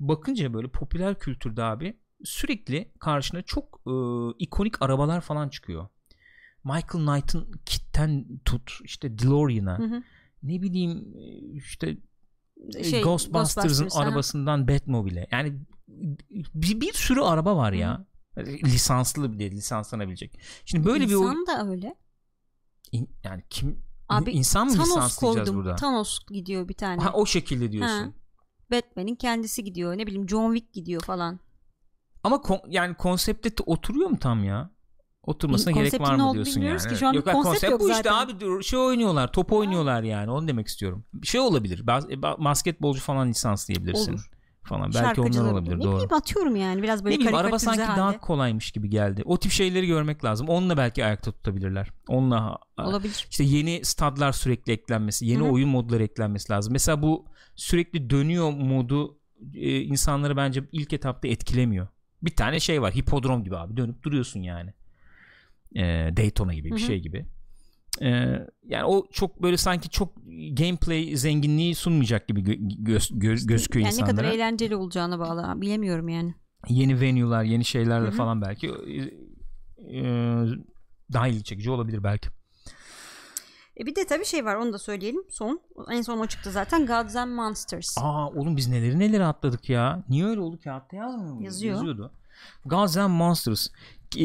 [0.01, 3.93] Bakınca böyle popüler kültürde abi sürekli karşına çok e,
[4.39, 5.89] ikonik arabalar falan çıkıyor.
[6.65, 10.03] Michael Knight'ın Kit'ten tut işte DeLorean'a Hı hı.
[10.43, 11.23] Ne bileyim e,
[11.57, 11.97] işte
[12.75, 14.03] e, Şey, Ghostbusters'ın Ghostbusters, aha.
[14.05, 15.59] arabasından Batmobile'e yani
[16.55, 18.07] bir, bir sürü araba var ya.
[18.65, 20.41] Lisanslı bir de lisanslanabilecek.
[20.65, 21.95] Şimdi böyle bir İnsan oyun da öyle.
[22.93, 25.65] İn- yani kim Abi, insan mı Thanos lisanslayacağız koydum.
[25.65, 25.77] burada?
[25.77, 27.03] Thanos gidiyor bir tane.
[27.03, 28.05] Ha o şekilde diyorsun.
[28.05, 28.13] Ha.
[28.73, 29.99] Batman'in kendisi gidiyor.
[29.99, 31.41] Ne bileyim John Wick gidiyor falan.
[32.25, 34.71] Ama kon- yani konsepte oturuyor mu tam ya?
[35.23, 36.79] Oturmasına gerek var ne mı diyorsun yani?
[36.89, 36.97] ki.
[36.97, 38.13] Şu an yok, bir ha, konsept yok bu işte zaten.
[38.13, 41.05] abi dur, şey oynuyorlar top oynuyorlar yani onu demek istiyorum.
[41.23, 44.13] Şey olabilir e, ba- basketbolcu falan lisanslayabilirsin.
[44.13, 44.31] Olur.
[44.63, 44.93] Falan.
[44.95, 45.93] Belki onlar olabilir Ne doğru.
[45.95, 48.01] bileyim atıyorum yani biraz böyle ne bileyim araba sanki halde.
[48.01, 49.23] daha kolaymış gibi geldi.
[49.25, 50.49] O tip şeyleri görmek lazım.
[50.49, 51.89] Onunla belki ayakta tutabilirler.
[52.09, 53.27] Onunla Olabilir.
[53.31, 55.53] işte yeni stadlar sürekli eklenmesi, yeni Hı hı.
[55.53, 56.73] oyun modları eklenmesi lazım.
[56.73, 59.19] Mesela bu sürekli dönüyor modu
[59.55, 61.89] e, insanları bence ilk etapta etkilemiyor.
[62.23, 64.73] Bir tane şey var, hipodrom gibi abi dönüp duruyorsun yani.
[65.77, 65.83] E,
[66.17, 66.87] Daytona gibi bir Hı hı.
[66.87, 67.27] şey gibi.
[68.03, 68.09] E,
[68.67, 70.13] yani o çok böyle sanki çok
[70.53, 74.17] gameplay zenginliği sunmayacak gibi gö- göz, gö- gözüküyor yani ne insanlara.
[74.17, 75.61] kadar eğlenceli olacağına bağlı.
[75.61, 76.35] Bilemiyorum yani.
[76.69, 78.17] yeni venue'lar, yeni şeylerle Hı hı.
[78.17, 80.03] falan belki e,
[81.13, 82.29] daha ilgi çekici olabilir belki.
[83.81, 85.23] E bir de tabii şey var onu da söyleyelim.
[85.31, 87.99] Son en son o çıktı zaten Gods and Monsters.
[87.99, 90.05] Aa oğlum biz neleri neleri atladık ya.
[90.09, 91.43] Niye öyle oldu kağıtta yazmıyor mu?
[91.43, 91.75] Yazıyor.
[91.75, 92.13] Yazıyordu.
[92.65, 93.69] Gods and Monsters.
[94.19, 94.25] E,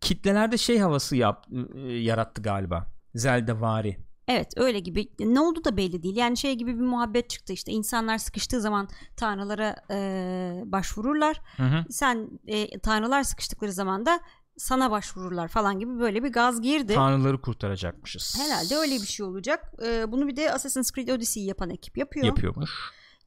[0.00, 1.46] kitlelerde şey havası yap,
[1.84, 2.86] yarattı galiba.
[3.14, 4.10] Zelda vari.
[4.28, 7.72] Evet öyle gibi ne oldu da belli değil yani şey gibi bir muhabbet çıktı işte
[7.72, 11.84] insanlar sıkıştığı zaman tanrılara e, başvururlar Hı hı.
[11.90, 14.20] sen e, tanrılar sıkıştıkları zaman da
[14.56, 16.94] sana başvururlar falan gibi böyle bir gaz girdi.
[16.94, 18.38] Tanrıları kurtaracakmışız.
[18.40, 19.72] Herhalde öyle bir şey olacak.
[19.86, 22.26] E, bunu bir de Assassin's Creed Odyssey yapan ekip yapıyor.
[22.26, 22.70] Yapıyormuş.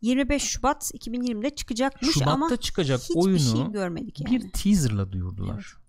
[0.01, 4.43] 25 Şubat 2020'de çıkacakmış Şubat'ta ama çıkacak hiçbir oyunu şey görmedik yani.
[4.43, 5.82] bir teaserla duyurdular.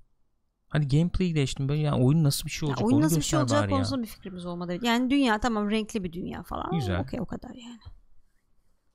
[0.75, 3.23] Hani gameplay geçtim böyle yani oyun nasıl bir şey Ya olacak oyun onu nasıl bir
[3.23, 3.69] şey olacak ya.
[3.69, 4.79] konusunda bir fikrimiz olmadı.
[4.83, 6.71] Yani dünya tamam renkli bir dünya falan.
[6.73, 7.01] Güzel.
[7.01, 7.79] Okey o kadar yani.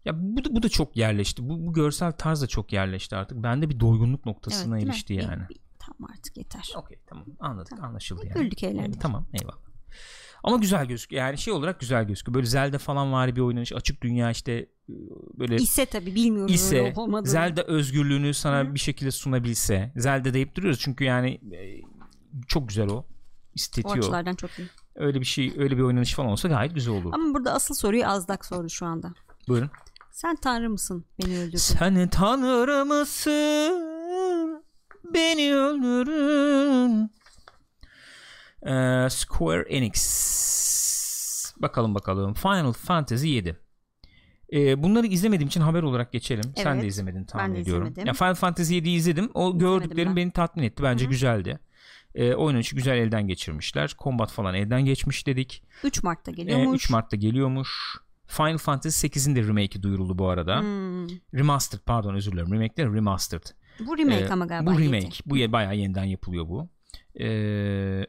[0.06, 1.50] Ya bu da, bu da çok yerleşti.
[1.50, 3.44] Bu, bu görsel tarz da çok yerleşti artık.
[3.44, 4.84] Bende bir doygunluk noktasına mi?
[4.84, 5.44] erişti Bir- yani.
[5.50, 6.72] bir- tamam artık yeter.
[6.78, 7.86] Okey tamam anladık Tamam.
[7.86, 8.34] anlaşıldı yani.
[8.44, 8.96] güldük, eğlendik.
[8.96, 9.58] E, tamam eyvallah.
[10.44, 11.24] Ama güzel gözüküyor.
[11.24, 12.34] Yani şey olarak güzel gözüküyor.
[12.34, 13.74] Böyle Zelda falan var bir oynanış.
[13.74, 14.68] Açık dünya işte e,
[15.40, 16.94] böyle İse tabii bilmiyorum ise.
[17.24, 18.74] Zelda özgürlüğünü sana Hı.
[18.74, 19.92] bir şekilde sunabilse.
[19.96, 21.82] Zelda deyip duruyoruz çünkü yani e,
[22.48, 22.96] çok güzel o.
[22.96, 23.06] o
[23.56, 23.98] İstetiyor.
[23.98, 24.68] açılardan çok iyi.
[24.96, 27.12] Öyle bir şey öyle bir oynanış falan olsa gayet güzel olur.
[27.14, 29.14] Ama burada asıl soruyu Azdak sordu şu anda.
[29.48, 29.70] Buyurun.
[30.12, 31.06] Sen tanrı mısın?
[31.24, 31.58] Beni öldürdün.
[31.58, 34.64] Sen tanrı mısın?
[35.14, 37.12] Beni öldürün.
[38.66, 41.54] Ee, Square Enix.
[41.62, 42.34] Bakalım bakalım.
[42.34, 43.58] Final Fantasy 7.
[44.54, 46.54] Ee, bunları izlemediğim için haber olarak geçelim.
[46.56, 46.92] Sen de Evet.
[46.92, 47.84] izlemedin tahmin Ben de ediyorum.
[47.88, 48.08] izlemedim.
[48.08, 49.32] Ya Final Fantasy 7'yi izledim.
[49.34, 50.16] O gördüklerim ben.
[50.16, 50.84] beni tatmin etti.
[50.84, 51.12] Bence Hı hı.
[51.12, 51.60] güzeldi.
[52.16, 53.96] Ee, oynanışı güzel elden geçirmişler.
[54.04, 55.64] Combat falan elden geçmiş dedik.
[55.84, 56.84] 3 Mart'ta Ee, geliyormuş.
[56.86, 57.98] 3 Mart'ta geliyormuş.
[58.28, 60.60] Final Fantasy 8'in de remake'i duyuruldu bu arada.
[60.62, 61.08] Hmm.
[61.34, 62.54] Remastered pardon özür dilerim.
[62.54, 63.44] Remake değil remastered.
[63.88, 64.72] Bu remake Ee, ama galiba.
[64.76, 64.94] Bu yedi.
[64.94, 65.16] remake.
[65.26, 66.70] Bu ye- bayağı yeniden yapılıyor bu.
[67.20, 68.06] Ee,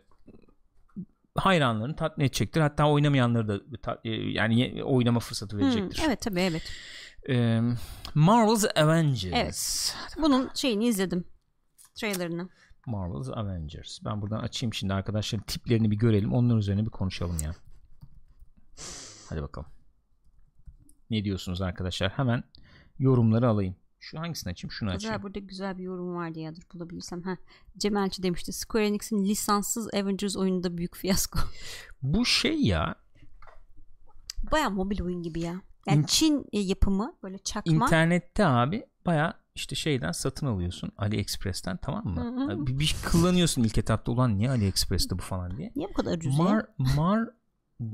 [1.34, 2.60] hayranlarını tatmin edecektir.
[2.60, 6.02] Hatta oynamayanları da e, yani oynama fırsatı Hmm, verecektir.
[6.06, 6.62] Evet tabii evet.
[7.28, 7.60] Ee,
[8.14, 9.34] Marvel's Avengers.
[9.34, 9.96] Evet.
[10.22, 11.24] Bunun şeyini izledim.
[11.94, 12.48] Trailerını.
[12.86, 13.98] Marvel's Avengers.
[14.04, 16.32] Ben buradan açayım şimdi arkadaşların tiplerini bir görelim.
[16.32, 17.54] Onların üzerine bir konuşalım ya.
[19.28, 19.68] Hadi bakalım.
[21.10, 22.10] Ne diyorsunuz arkadaşlar?
[22.10, 22.44] Hemen
[22.98, 23.76] yorumları alayım.
[24.00, 24.72] Şu hangisini açayım?
[24.72, 25.00] Şunu açayım.
[25.00, 27.24] Güzel burada güzel bir yorum vardı ya dur bulabilirsem.
[27.26, 27.36] Heh.
[27.78, 28.52] Cemalci demişti.
[28.52, 31.38] Square Enix'in lisanssız Avengers oyununda büyük fiyasko.
[32.02, 32.94] Bu şey ya
[34.52, 35.62] Baya mobil oyun gibi ya.
[35.86, 37.72] Yani İn- Çin e, yapımı böyle çakma.
[37.72, 42.20] İnternette abi baya işte şeyden satın alıyorsun AliExpress'ten tamam mı?
[42.20, 42.66] Hı hı.
[42.66, 45.72] Bir, bir kullanıyorsun ilk etapta ulan niye AliExpress'te bu falan diye.
[45.76, 46.38] Niye bu kadar ucuz?
[46.38, 47.28] Mar Mar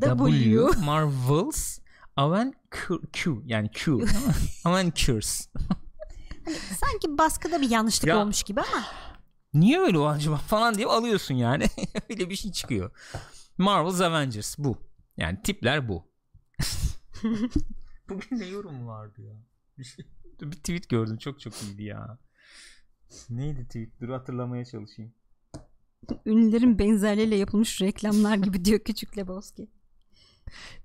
[0.00, 0.08] W.
[0.16, 1.78] W Marvels
[2.16, 4.04] Aven Q, Q yani Q
[4.64, 5.48] Aven Cures.
[6.80, 8.84] Sanki baskıda bir yanlışlık Ya- olmuş gibi ama.
[9.54, 11.66] Niye öyle o acaba falan diye alıyorsun yani.
[12.10, 12.90] öyle bir şey çıkıyor.
[13.58, 14.76] Marvel's Avengers bu.
[15.16, 16.04] Yani tipler bu.
[18.08, 19.34] Bugün ne yorum vardı ya?
[19.78, 20.06] Bir, şey,
[20.40, 22.18] bir tweet gördüm çok çok iyiydi ya.
[23.30, 24.00] Neydi tweet?
[24.00, 25.14] Dur hatırlamaya çalışayım.
[26.26, 29.68] Ünlülerin benzerleriyle yapılmış reklamlar gibi diyor Küçük Lebowski.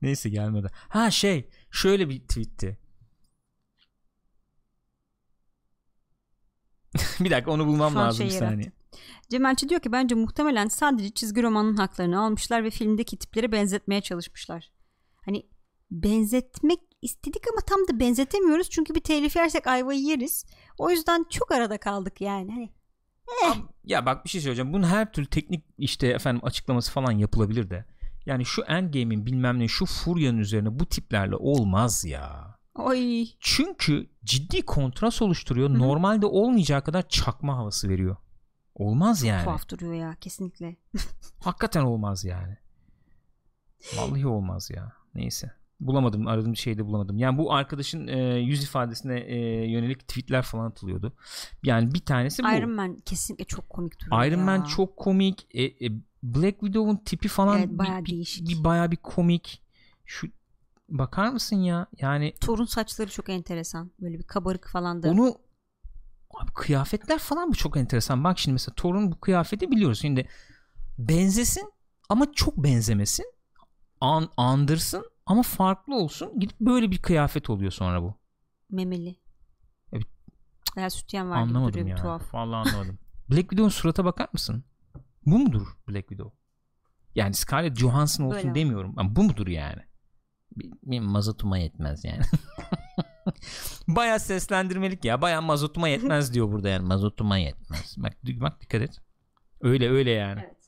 [0.02, 0.67] Neyse gelmedi.
[0.89, 2.78] Ha şey şöyle bir tweetti.
[7.19, 8.71] bir dakika onu bulmam Şu an lazım bir saniye.
[9.30, 14.71] Cemalci diyor ki bence muhtemelen sadece çizgi romanın haklarını almışlar ve filmdeki tipleri benzetmeye çalışmışlar.
[15.25, 15.45] Hani
[15.91, 20.45] benzetmek istedik ama tam da benzetemiyoruz çünkü bir telif yersek ayvayı yeriz.
[20.77, 22.51] O yüzden çok arada kaldık yani.
[22.51, 22.69] Hani
[23.84, 24.73] Ya bak bir şey söyleyeceğim.
[24.73, 27.86] Bunun her türlü teknik işte efendim açıklaması falan yapılabilir de.
[28.25, 32.58] Yani şu Endgame'in bilmem ne şu Furya'nın üzerine bu tiplerle olmaz ya.
[32.84, 35.70] Oy Çünkü ciddi kontrast oluşturuyor.
[35.70, 35.80] Hı hı.
[35.80, 38.15] Normalde olmayacağı kadar çakma havası veriyor.
[38.76, 39.44] Olmaz yani.
[39.44, 40.76] tuhaf duruyor ya kesinlikle.
[41.44, 42.58] Hakikaten olmaz yani.
[43.98, 44.94] Vallahi olmaz ya.
[45.15, 45.52] Neyse.
[45.80, 46.28] Bulamadım.
[46.28, 47.17] Aradığım şeyde bulamadım.
[47.17, 49.38] Yani bu arkadaşın e, yüz ifadesine e,
[49.72, 51.13] yönelik tweetler falan atılıyordu.
[51.63, 52.48] Yani bir tanesi bu.
[52.52, 54.46] Iron Man kesinlikle çok komik duruyor Iron ya.
[54.46, 55.48] Man çok komik.
[55.52, 55.91] E, e,
[56.24, 58.50] Black Widow'un tipi falan Evet, bir- bayağı bir, değişik.
[58.50, 59.62] bir bayağı bir komik.
[60.06, 60.28] Şu
[60.91, 61.88] bakar mısın ya?
[61.97, 63.91] Yani Thor'un saçları çok enteresan.
[64.01, 65.10] Böyle bir kabarık falan da.
[65.10, 65.36] onu
[66.39, 68.23] abi kıyafetler falan bu çok enteresan.
[68.23, 69.99] Bak şimdi mesela Thor'un bu kıyafeti biliyoruz.
[70.01, 70.27] Şimdi
[70.97, 71.73] benzesin
[72.10, 73.25] ama çok benzemesin.
[74.01, 76.39] An, andırsın ama farklı olsun.
[76.39, 78.15] Gidip böyle bir kıyafet oluyor sonra bu.
[78.69, 79.15] memeli.
[79.93, 80.06] Evet.
[80.77, 82.01] Veya sütyen var gibi Anlamadım duruyor bir yani.
[82.01, 82.34] tuhaf.
[82.34, 82.99] Vallahi anlamadım.
[83.30, 84.63] Black Widow'un surata bakar mısın?
[85.25, 86.38] Bu mudur Black Widow?
[87.15, 88.56] Yani Scarlett Johansson olsun Böyle.
[88.56, 89.82] demiyorum ama bu mudur yani?
[90.56, 92.22] Bir- Benim mazotuma yetmez yani.
[93.88, 95.22] baya seslendirmelik ya.
[95.22, 96.88] Baya mazotuma yetmez diyor burada yani.
[96.88, 97.96] Mazotuma yetmez.
[97.98, 99.02] Bak, bak dikkat et.
[99.62, 100.42] Öyle öyle yani.
[100.46, 100.62] Evet.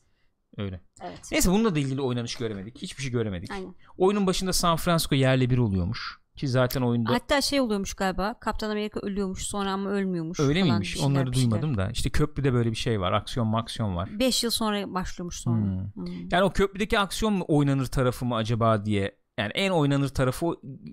[0.57, 0.81] Öyle.
[1.01, 1.19] Evet.
[1.31, 2.81] Neyse bununla da ilgili oynanış göremedik.
[2.81, 3.51] Hiçbir şey göremedik.
[3.51, 3.75] Aynen.
[3.97, 6.23] Oyunun başında San Francisco yerle bir oluyormuş.
[6.35, 8.39] Ki zaten oyunda Hatta şey oluyormuş galiba.
[8.39, 10.39] Kaptan Amerika ölüyormuş sonra ama ölmüyormuş.
[10.39, 10.93] öyle falan, miymiş?
[10.93, 11.51] şeyler, Onları şeyler.
[11.51, 11.89] duymadım da.
[11.89, 13.11] İşte köprüde böyle bir şey var.
[13.11, 14.09] Aksiyon maksiyon var.
[14.19, 15.65] 5 yıl sonra başlıyormuş sonra.
[15.65, 16.05] Hmm.
[16.05, 16.29] Hmm.
[16.31, 19.22] Yani o köprüdeki aksiyon mu oynanır tarafı mı acaba diye.
[19.37, 20.45] Yani en oynanır tarafı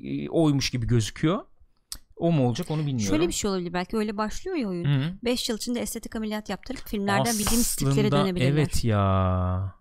[0.05, 1.45] e, oymuş gibi gözüküyor.
[2.17, 3.17] O mu olacak onu bilmiyorum.
[3.17, 4.85] Şöyle bir şey olabilir belki öyle başlıyor ya oyun.
[4.85, 5.13] Hı.
[5.25, 8.51] 5 yıl içinde estetik ameliyat yaptırıp filmlerden bildiğimiz tiplere Aslında dönebilirler.
[8.51, 9.75] Evet ya.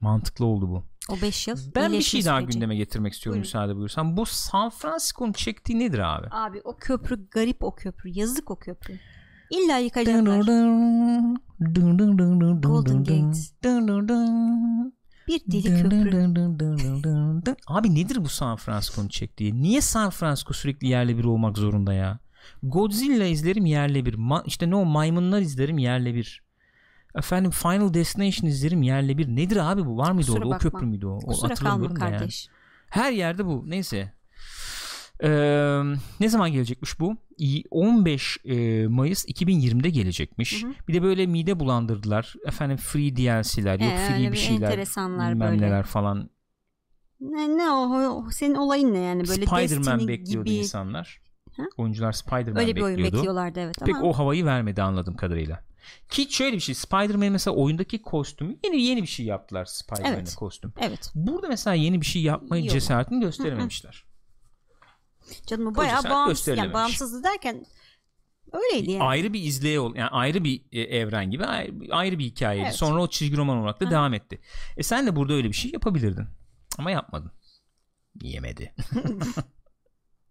[0.00, 0.84] Mantıklı oldu bu.
[1.08, 1.56] O 5 yıl.
[1.74, 2.52] Ben bir şey daha süreci.
[2.52, 3.46] gündeme getirmek istiyorum Buyurun.
[3.46, 4.16] müsaade buyursan.
[4.16, 6.26] Bu San Francisco'nun çektiği nedir abi?
[6.30, 8.10] Abi o köprü garip o köprü.
[8.10, 8.98] Yazık o köprü.
[9.50, 10.40] İlla yıkacaklar.
[12.62, 13.38] Golden Gate.
[15.28, 16.10] Bir deli köprü.
[17.66, 19.62] Abi nedir bu San Francisco'nun çektiği?
[19.62, 22.18] Niye San Francisco sürekli yerle bir olmak zorunda ya?
[22.62, 24.14] Godzilla izlerim yerle bir.
[24.14, 26.42] Ma- işte ne o maymunlar izlerim yerle bir.
[27.14, 29.28] Efendim Final Destination izlerim yerle bir.
[29.28, 29.96] Nedir abi bu?
[29.96, 30.48] Var mıydı Kusura orada?
[30.48, 30.70] O bakma.
[30.70, 31.16] köprü müydü o?
[31.16, 32.18] o Kusura kalma hatırlamıyorum da yani.
[32.18, 32.48] kardeş.
[32.90, 33.64] Her yerde bu.
[33.66, 34.12] Neyse.
[35.22, 35.82] Ee,
[36.20, 37.16] ne zaman gelecekmiş bu?
[37.38, 40.62] İyi, 15 e, Mayıs 2020'de gelecekmiş.
[40.64, 40.72] Hı hı.
[40.88, 42.34] Bir de böyle mide bulandırdılar.
[42.46, 45.66] Efendim free DLC'ler, yok Ee, free öyle bir şeyler, enteresanlar bilmem böyle.
[45.66, 46.30] neler falan.
[47.20, 51.20] Ne, ne o, o- senin olayın ne yani böyle Spider-Man bekliyordu gibi insanlar.
[51.56, 51.62] Ha?
[51.76, 53.16] Oyuncular Spider-Man öyle bir oyun bekliyordu.
[53.16, 55.64] bekliyorlardı evet Pek ama o havayı vermedi anladığım kadarıyla.
[56.08, 60.34] Ki şöyle bir şey Spider-Man mesela oyundaki kostümü yeni yeni bir şey yaptılar Spider-Man'e Evet.
[60.34, 60.72] kostüm.
[60.80, 62.70] evet Burada mesela yeni bir şey yapma Yok.
[62.70, 64.04] cesaretini gösterememişler.
[65.46, 67.66] Canım bayağı bağımsız yani bağımsızlığı derken
[68.52, 69.02] öyleydi yani.
[69.02, 71.44] Ayrı bir izleye ol yani ayrı bir e, evren gibi
[71.90, 72.66] ayrı, bir hikayeydi.
[72.66, 72.76] Evet.
[72.76, 73.90] Sonra o çizgi roman olarak da Hı.
[73.90, 74.40] devam etti.
[74.76, 76.26] E sen de burada öyle bir şey yapabilirdin.
[76.78, 77.32] Ama yapmadın.
[78.22, 78.74] Yemedi.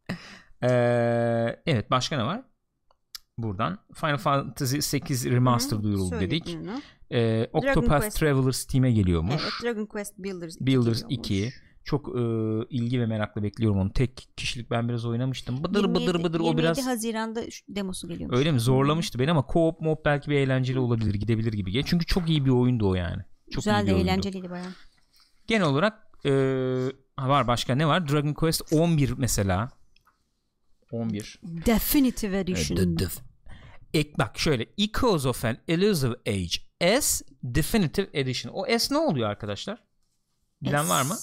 [0.64, 2.44] Ee, evet başka ne var?
[3.38, 6.58] Buradan Final Fantasy 8 Remaster Hı, duyuruldu dedik.
[7.12, 8.20] Ee, Octopath Quest.
[8.20, 9.42] Traveler Steam'e geliyormuş.
[9.42, 11.30] Evet Dragon Quest Builders 2 Builders geliyormuş.
[11.30, 11.54] 2.
[11.86, 12.22] Çok e,
[12.70, 13.94] ilgi ve merakla bekliyorum onu.
[13.94, 15.64] Tek kişilik ben biraz oynamıştım.
[15.64, 18.38] Bıdır 27 bıdır bıdır o 27 biraz Haziran'da demosu geliyormuş.
[18.40, 21.72] öyle mi zorlamıştı beni ama co-op mop belki bir eğlenceli olabilir gidebilir gibi.
[21.72, 21.88] geliyor.
[21.90, 23.22] Çünkü çok iyi bir oyundu o yani.
[23.52, 24.72] Çok Güzel de eğlenceliydi bayağı.
[25.48, 25.94] Genel olarak
[26.26, 26.32] e,
[27.18, 28.10] ha var başka ne var?
[28.10, 29.70] Dragon Quest 11 mesela.
[30.92, 31.40] 11.
[31.44, 32.98] Definitive Edition.
[33.94, 38.54] Ek, bak şöyle Echoes of an Elusive Age S Definitive Edition.
[38.54, 39.84] O S ne oluyor arkadaşlar?
[40.62, 41.16] Bilen var mı?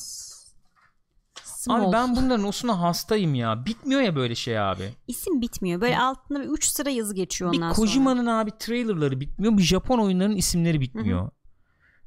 [1.63, 1.85] Small.
[1.89, 3.67] Abi ben bunların osuna hastayım ya.
[3.67, 4.91] Bitmiyor ya böyle şey abi.
[5.09, 5.81] İsim bitmiyor.
[5.81, 7.87] Böyle altında bir 3 sıra yazı geçiyor Bir ondan sonra.
[7.87, 9.59] Kojima'nın abi trailerları bitmiyor.
[9.59, 11.31] Bir Japon oyunlarının isimleri bitmiyor.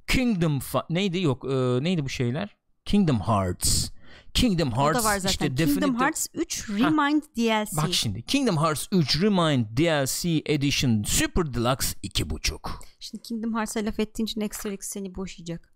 [0.08, 2.56] Kingdom fa- neydi yok e, neydi bu şeyler?
[2.86, 3.90] Kingdom Hearts.
[4.34, 5.30] Kingdom O Hearts da var zaten.
[5.30, 7.78] işte Kingdom Definitive- Hearts 3 Remind DLC.
[7.78, 12.72] Bak şimdi Kingdom Hearts 3 Remind DLC Edition Super Deluxe 2.5.
[13.00, 15.75] Şimdi Kingdom Hearts'a laf ettiğin için Extra seni boşayacak.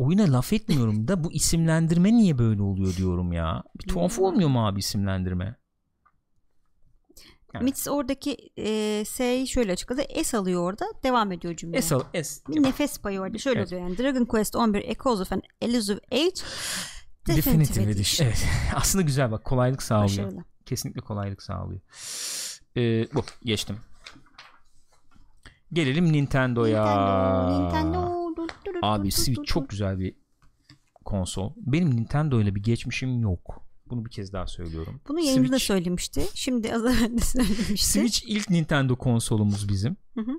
[0.00, 3.62] Oyuna laf etmiyorum da bu isimlendirme niye böyle oluyor diyorum ya.
[3.78, 4.34] Bir tuhaf Bilmiyorum.
[4.34, 5.56] olmuyor mu abi isimlendirme?
[7.54, 7.62] Evet.
[7.64, 10.02] Mits oradaki e, S şöyle açıkladı.
[10.24, 10.84] S alıyor orada.
[11.02, 11.82] Devam ediyor cümle.
[11.82, 13.38] S, S Bir nefes payı orada.
[13.38, 13.72] Şöyle Evet.
[13.72, 13.98] oluyor yani.
[13.98, 16.30] Dragon Quest 11 Echoes of an Elusive Age
[17.26, 17.90] Definitive, Definitive.
[17.90, 18.26] Edition.
[18.26, 18.46] Evet.
[18.74, 20.08] Aslında güzel bak kolaylık sağlıyor.
[20.26, 20.44] Başarılı.
[20.66, 21.80] Kesinlikle kolaylık sağlıyor.
[22.76, 23.76] Ee, bu geçtim.
[25.72, 26.84] Gelelim Nintendo'ya.
[26.84, 28.19] Nintendo, Nintendo.
[28.82, 30.14] Abi Switch çok güzel bir
[31.04, 31.52] konsol.
[31.56, 33.62] Benim Nintendo ile bir geçmişim yok.
[33.86, 35.00] Bunu bir kez daha söylüyorum.
[35.08, 36.22] Bunu yayında da Switch- söylemişti.
[36.34, 37.76] Şimdi az evvel de söylemişti.
[37.76, 39.96] Switch ilk Nintendo konsolumuz bizim.
[40.14, 40.32] Hı hı.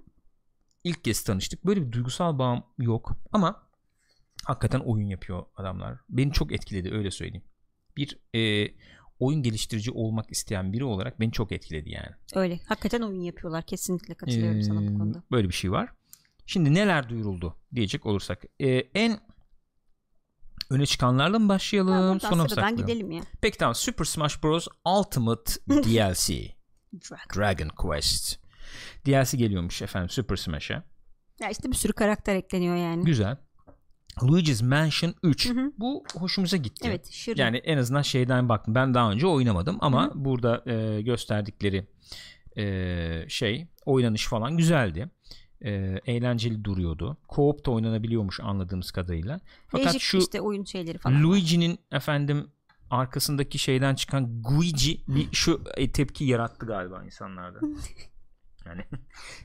[0.83, 1.65] İlk kez tanıştık.
[1.65, 3.63] Böyle bir duygusal bağım yok ama
[4.45, 5.97] hakikaten oyun yapıyor adamlar.
[6.09, 7.43] Beni çok etkiledi öyle söyleyeyim.
[7.97, 8.71] Bir e,
[9.19, 12.09] oyun geliştirici olmak isteyen biri olarak beni çok etkiledi yani.
[12.35, 12.59] Öyle.
[12.67, 13.65] Hakikaten oyun yapıyorlar.
[13.65, 15.23] Kesinlikle katılıyorum sana bu Ee, konuda.
[15.31, 15.89] Böyle bir şey var.
[16.51, 18.43] Şimdi neler duyuruldu diyecek olursak.
[18.59, 19.19] Ee, en
[20.69, 23.23] öne çıkanlarla mı Ha, başlayalım sona mı sıradan gidelim ya.
[23.41, 24.67] Peki tamam Super Smash Bros.
[24.97, 26.33] Ultimate DLC
[26.93, 27.41] Dragon.
[27.41, 28.39] Dragon Quest
[29.05, 30.83] DLC geliyormuş efendim Super Smash'a.
[31.39, 33.03] Ya işte bir sürü karakter ekleniyor yani.
[33.03, 33.37] Güzel.
[34.23, 35.49] Luigi's Mansion 3.
[35.49, 35.71] Hı hı.
[35.77, 36.87] Bu hoşumuza gitti.
[36.87, 37.11] Evet.
[37.11, 37.41] Şirin.
[37.41, 38.75] Yani en azından şeyden baktım.
[38.75, 41.87] Ben daha önce oynamadım ama burada e, gösterdikleri
[42.57, 45.09] e, şey oynanış falan güzeldi.
[45.65, 47.17] E, eğlenceli duruyordu.
[47.29, 49.39] Co-op da oynanabiliyormuş anladığımız kadarıyla.
[49.67, 51.23] Fakat Değişik şu işte oyun şeyleri falan.
[51.23, 52.47] Luigi'nin efendim
[52.89, 57.59] arkasındaki şeyden çıkan Guigi bir şu e, tepki yarattı galiba insanlarda.
[58.65, 58.81] yani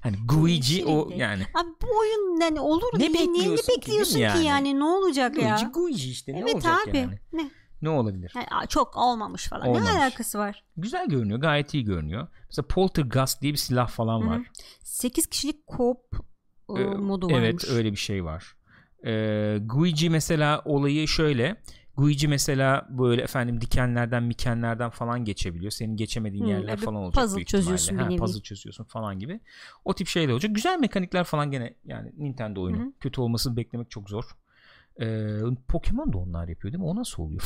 [0.00, 1.22] hani Guigi o Şirin de.
[1.22, 4.44] yani Abi bu oyun yani olur Ne ne, ne, ne bekliyorsun ki, bekliyorsun yani?
[4.44, 4.79] yani?
[4.79, 5.50] ne olacak ya?
[5.50, 6.96] Luigi Guigi işte ne evet olacak abi.
[6.96, 7.18] yani?
[7.33, 7.50] Ne?
[7.87, 8.33] Ne olabilir?
[8.35, 9.68] Yani, çok olmamış falan.
[9.68, 9.90] Olmamış.
[9.92, 10.64] Ne alakası var?
[10.77, 11.40] Güzel görünüyor.
[11.40, 12.29] Gayet iyi görünüyor.
[12.49, 14.42] Mesela Poltergust diye bir silah falan var.
[14.83, 16.20] 8 kişilik co-op
[16.79, 17.68] e, modu evet varmış.
[17.68, 18.57] öyle bir şey var.
[19.07, 21.62] Ee, Guiji mesela olayı şöyle.
[21.96, 25.70] Guiji mesela böyle efendim dikenlerden mikenlerden falan geçebiliyor.
[25.70, 28.16] Senin geçemediğin Hmm, yerler evet, falan olacak puzzle büyük çözüyorsun ihtimalle.
[28.16, 29.40] Ha, puzzle çözüyorsun falan gibi.
[29.85, 30.55] O tip şeyler olacak.
[30.55, 32.79] Güzel mekanikler falan gene yani Nintendo oyunu.
[32.79, 32.92] Hı hı.
[33.01, 34.25] Kötü olmasını beklemek çok zor.
[35.00, 36.88] Ee, Pokemon da onlar yapıyor değil mi?
[36.88, 37.42] O nasıl oluyor?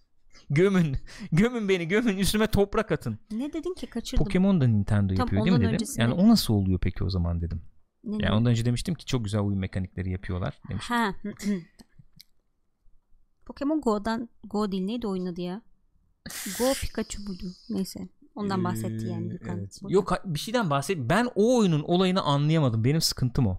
[0.50, 0.96] gömün.
[1.32, 2.18] Gömün beni gömün.
[2.18, 3.18] Üstüme toprak atın.
[3.30, 4.24] Ne dedin ki kaçırdım.
[4.24, 5.74] Pokemon da Nintendo Tam yapıyor değil mi dedim.
[5.74, 7.62] öncesine- Yani o nasıl oluyor peki o zaman dedim.
[8.04, 8.32] Ne Yani dedin?
[8.32, 10.96] ondan önce demiştim ki çok güzel oyun mekanikleri yapıyorlar demiştim.
[10.96, 11.14] Ha.
[13.46, 15.62] Pokemon Go'dan Go değil neydi oyun adı ya?
[16.58, 17.44] Go Pikachu buydu.
[17.70, 18.08] Neyse.
[18.34, 19.78] Ondan bahsetti yani evet.
[19.82, 19.94] Burada.
[19.94, 20.98] Yok bir şeyden bahset.
[20.98, 22.84] Ben o oyunun olayını anlayamadım.
[22.84, 23.58] Benim sıkıntım o.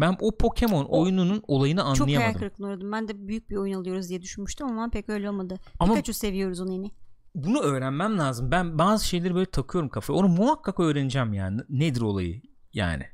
[0.00, 2.38] Ben o Pokemon O- oyununun olayını Çok hayal anlayamadım.
[2.38, 2.92] kırıklığına uğradım.
[2.92, 5.58] Ben de büyük bir oyun alıyoruz diye düşünmüştüm ama pek öyle olmadı.
[5.78, 6.90] Ama- Pikachu seviyoruz onu yine.
[7.34, 8.50] Bunu öğrenmem lazım.
[8.50, 10.14] Ben bazı şeyleri böyle takıyorum kafaya.
[10.18, 11.60] Onu muhakkak öğreneceğim yani.
[11.68, 13.04] Nedir olayı yani.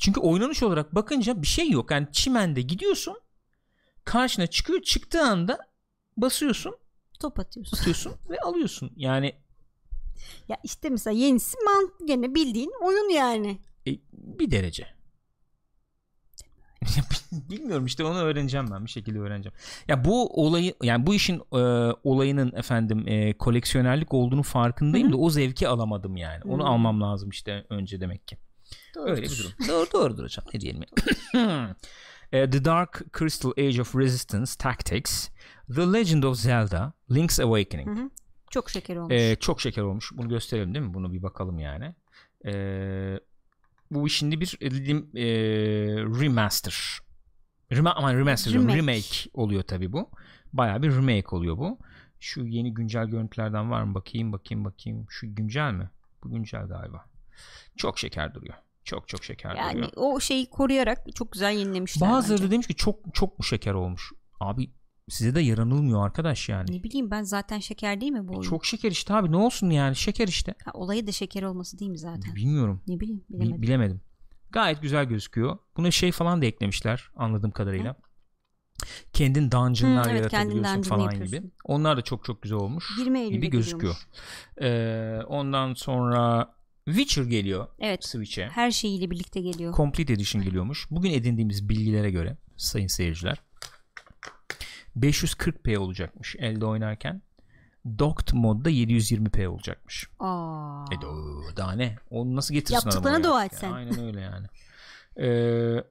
[0.00, 1.90] Çünkü oynanış olarak bakınca bir şey yok.
[1.90, 3.16] Yani çimende gidiyorsun.
[4.04, 4.82] Karşına çıkıyor.
[4.82, 5.58] Çıktığı anda
[6.16, 6.76] basıyorsun,
[7.20, 7.76] Top atıyorsun.
[7.78, 8.90] atıyorsun ve alıyorsun.
[8.96, 9.32] Yani
[10.48, 13.58] ya işte mesela yenisi man gene bildiğin oyun yani.
[13.88, 14.86] E, bir derece.
[17.32, 19.56] Bilmiyorum işte onu öğreneceğim ben bir şekilde öğreneceğim.
[19.88, 21.58] Ya bu olayı yani bu işin e,
[22.04, 25.16] olayının efendim e, koleksiyonerlik olduğunu farkındayım Hı hı.
[25.16, 26.42] da o zevki alamadım yani.
[26.44, 26.68] Onu Hı.
[26.68, 28.36] almam lazım işte önce demek ki.
[28.96, 29.52] Öyle bir durum.
[29.68, 30.44] Doğru doğrudur hocam.
[30.54, 30.82] Ne diyelim
[31.34, 31.76] ya.
[32.32, 35.28] E, The Dark Crystal Age of Resistance Tactics
[35.74, 37.88] The Legend of Zelda Link's Awakening.
[37.88, 38.10] Hı hı.
[38.50, 39.14] Çok şeker olmuş.
[39.14, 40.12] Ee, çok şeker olmuş.
[40.14, 40.94] Bunu gösterelim değil mi?
[40.94, 41.94] Bunu bir bakalım yani.
[42.46, 43.20] Ee,
[43.90, 45.26] bu şimdi bir e, lim- e,
[46.22, 46.98] remaster.
[47.72, 48.52] Rema aman remaster.
[48.54, 48.76] Remake.
[48.78, 50.10] remake oluyor tabii bu.
[50.52, 51.78] Bayağı bir remake oluyor bu.
[52.20, 53.94] Şu yeni güncel görüntülerden var mı?
[53.94, 55.06] Bakayım bakayım bakayım.
[55.10, 55.90] Şu güncel mi?
[56.24, 57.04] Bu güncel galiba.
[57.76, 58.54] Çok şeker duruyor.
[58.84, 59.90] Çok çok şeker yani duruyor.
[59.96, 62.52] o şeyi koruyarak çok güzel yenilemişler Bazıları da bence.
[62.52, 64.12] demiş ki çok çok mu şeker olmuş?
[64.40, 64.70] Abi
[65.08, 66.78] size de yaranılmıyor arkadaş yani.
[66.78, 68.42] Ne bileyim ben zaten şeker değil mi bu oyun?
[68.50, 70.54] Çok şeker işte abi ne olsun yani şeker işte.
[70.64, 72.34] Ha, olayı da şeker olması değil mi zaten?
[72.34, 72.82] Bilmiyorum.
[72.88, 73.62] Ne bileyim Bi- bilemedim.
[73.62, 74.00] bilemedim.
[74.50, 75.58] Gayet güzel gözüküyor.
[75.76, 77.96] Buna şey falan da eklemişler anladığım kadarıyla.
[79.12, 81.38] Kendin dungeonlar Hı, evet, kendin yaratabiliyorsun dungeon falan yapıyorsun.
[81.38, 81.50] gibi.
[81.64, 83.96] Onlar da çok çok güzel olmuş 20 Eylül'de gibi gözüküyor.
[84.60, 88.04] Ee, ondan sonra Witcher geliyor Evet.
[88.04, 88.48] Switch'e.
[88.48, 89.74] Her şeyiyle birlikte geliyor.
[89.76, 90.86] Complete Edition geliyormuş.
[90.90, 93.42] Bugün edindiğimiz bilgilere göre sayın seyirciler
[95.00, 97.22] 540p olacakmış elde oynarken.
[97.98, 100.08] Docked modda 720p olacakmış.
[100.18, 100.84] Aa.
[100.92, 101.96] E do- daha ne?
[102.10, 103.72] Onu nasıl getirsin Yaptıklarına dua et sen.
[103.72, 104.46] Aynen öyle yani.
[105.16, 105.84] Ee,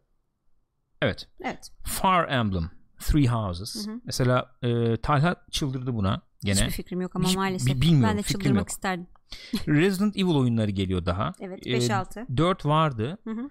[1.02, 1.28] evet.
[1.44, 1.72] Evet.
[1.84, 3.88] Fire Emblem Three Houses.
[3.88, 3.96] Hı hı.
[4.06, 6.56] Mesela e, Talha çıldırdı buna gene.
[6.56, 7.76] Hiçbir fikrim yok ama Hiç- maalesef.
[7.76, 8.70] bi- bilmiyorum, ben de çıldırmak yok.
[8.70, 9.08] isterdim.
[9.68, 11.34] Resident Evil oyunları geliyor daha.
[11.40, 12.38] Evet Ee, 5-6.
[12.38, 13.18] 4 vardı.
[13.24, 13.50] Hı hı.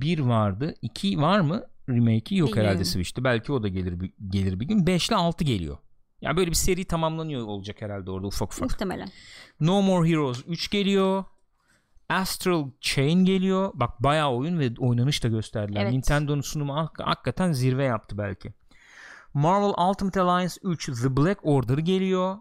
[0.00, 0.74] 1 vardı.
[0.82, 1.62] 2 var mı?
[1.88, 2.56] Remake'i yok Bilmiyorum.
[2.70, 3.24] herhalde Switch'te.
[3.24, 4.86] Belki o da gelir gelir bir gün.
[4.86, 5.78] 5 ile 6 geliyor.
[6.20, 8.70] Yani böyle bir seri tamamlanıyor olacak herhalde orada ufak ufak.
[8.70, 9.08] Muhtemelen.
[9.60, 11.24] No More Heroes 3 geliyor.
[12.08, 13.70] Astral Chain geliyor.
[13.74, 15.82] Bak bayağı oyun ve oynanış da gösterdiler.
[15.82, 15.92] Evet.
[15.92, 18.52] Nintendo'nun sunumu hak- hakikaten zirve yaptı belki.
[19.34, 22.36] Marvel Ultimate Alliance 3 The Black Order geliyor.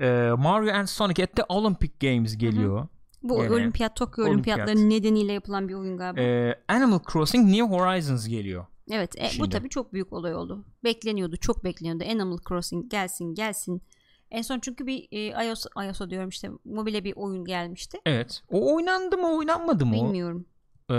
[0.00, 2.88] Ee, Mario and Sonic at the Olympic Games geliyor.
[3.28, 3.54] Bu Gene.
[3.54, 4.58] olimpiyat Tokyo Olimpiyat.
[4.58, 6.20] olimpiyatları nedeniyle yapılan bir oyun galiba.
[6.20, 8.66] Ee, Animal Crossing New Horizons geliyor.
[8.90, 10.64] evet e, bu tabii çok büyük olay oldu.
[10.84, 12.04] Bekleniyordu çok bekleniyordu.
[12.04, 13.82] Animal Crossing gelsin gelsin.
[14.30, 17.98] En son çünkü bir e, iOS, iOS'a diyorum işte mobile bir oyun gelmişti.
[18.06, 18.42] Evet.
[18.50, 19.92] O oynandı mı oynanmadı mı?
[19.92, 20.46] Bilmiyorum.
[20.90, 20.94] Ee,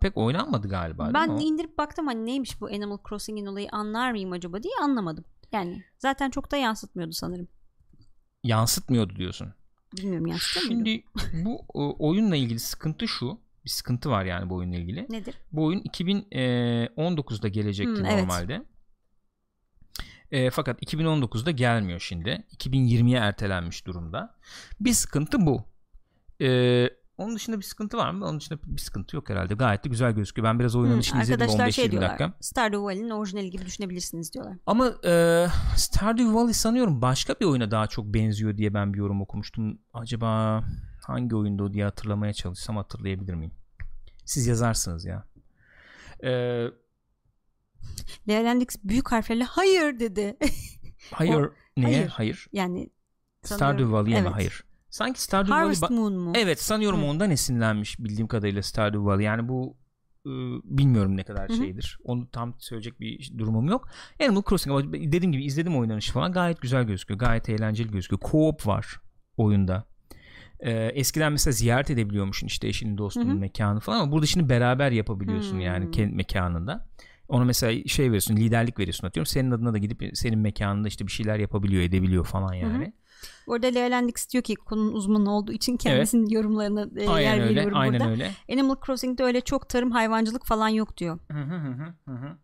[0.00, 4.62] pek oynanmadı galiba Ben indirip baktım hani neymiş bu Animal Crossing'in olayı anlar mıyım acaba
[4.62, 5.24] diye anlamadım.
[5.52, 7.48] Yani zaten çok da yansıtmıyordu sanırım.
[8.42, 9.52] Yansıtmıyordu diyorsun.
[9.96, 10.66] Bilmiyorum yansıtıyor?
[10.66, 13.38] Şimdi bu o, oyunla ilgili sıkıntı şu.
[13.64, 15.06] Bir sıkıntı var yani bu oyunla ilgili.
[15.10, 15.34] Nedir?
[15.52, 18.20] Bu oyun 2019'da gelecekti Hmm, evet.
[18.20, 18.62] normalde.
[20.30, 22.44] E, fakat 2019'da gelmiyor şimdi.
[22.56, 24.36] 2020'ye ertelenmiş durumda.
[24.80, 25.64] Bir sıkıntı bu.
[26.40, 26.48] E,
[27.20, 28.26] onun dışında bir sıkıntı var mı?
[28.26, 29.54] Onun dışında bir sıkıntı yok herhalde.
[29.54, 30.48] Gayet de güzel gözüküyor.
[30.48, 32.10] Ben biraz oynanışını Hmm, izledim arkadaşlar 15-20 şey diyorlar.
[32.10, 32.32] dakika.
[32.40, 34.56] Stardew Valley'nin orijinali gibi düşünebilirsiniz diyorlar.
[34.66, 35.46] Ama e,
[35.76, 39.78] Stardew Valley sanıyorum başka bir oyuna daha çok benziyor diye ben bir yorum okumuştum.
[39.92, 40.62] Acaba
[41.06, 43.52] hangi oyunda o diye hatırlamaya çalışsam hatırlayabilir miyim?
[44.24, 45.24] Siz yazarsınız ya.
[46.24, 46.30] E,
[48.28, 50.36] Leonard büyük harflerle hayır dedi.
[51.12, 51.48] hayır.
[51.76, 51.96] neye?
[51.96, 52.08] hayır.
[52.08, 52.46] Hayır.
[52.52, 52.90] yani
[53.44, 54.22] Stardew sanıyorum- Valley'e mi?
[54.26, 54.34] evet.
[54.36, 54.64] Hayır.
[54.90, 55.62] Sanki Stardew Valley...
[55.64, 56.32] Harvest ba- Moon mu?
[56.36, 57.04] Evet sanıyorum Hı.
[57.06, 59.26] ondan esinlenmiş bildiğim kadarıyla Stardew Valley.
[59.26, 59.76] Yani bu
[60.26, 60.30] e,
[60.64, 61.56] bilmiyorum ne kadar Hı hı.
[61.56, 61.98] şeydir.
[62.04, 63.88] Onu tam söyleyecek bir durumum yok.
[64.22, 66.32] Animal Crossing ama dediğim gibi izledim oynanışı falan.
[66.32, 67.20] Gayet güzel gözüküyor.
[67.20, 68.20] Gayet eğlenceli gözüküyor.
[68.20, 69.00] Co-op var
[69.36, 69.84] oyunda.
[70.60, 73.38] Ee, eskiden mesela ziyaret edebiliyormuşsun işte eşinin dostunun Hı hı.
[73.38, 75.60] mekanı falan ama burada şimdi beraber yapabiliyorsun Hmm.
[75.60, 76.88] yani kendi mekanında.
[77.30, 81.12] Ona mesela şey veriyorsun liderlik veriyorsun atıyorum senin adına da gidip senin mekanında işte bir
[81.12, 82.92] şeyler yapabiliyor edebiliyor falan yani.
[83.46, 87.50] Orada Lea Landix diyor ki konunun uzmanı olduğu için kendisinin yorumlarına e, yer Aynen öyle
[87.54, 88.10] veriyorum aynen burada.
[88.10, 88.30] öyle.
[88.52, 91.18] Animal Crossing'de öyle çok tarım hayvancılık falan yok diyor.
[91.32, 91.56] Hı hı
[92.06, 92.36] hı hı.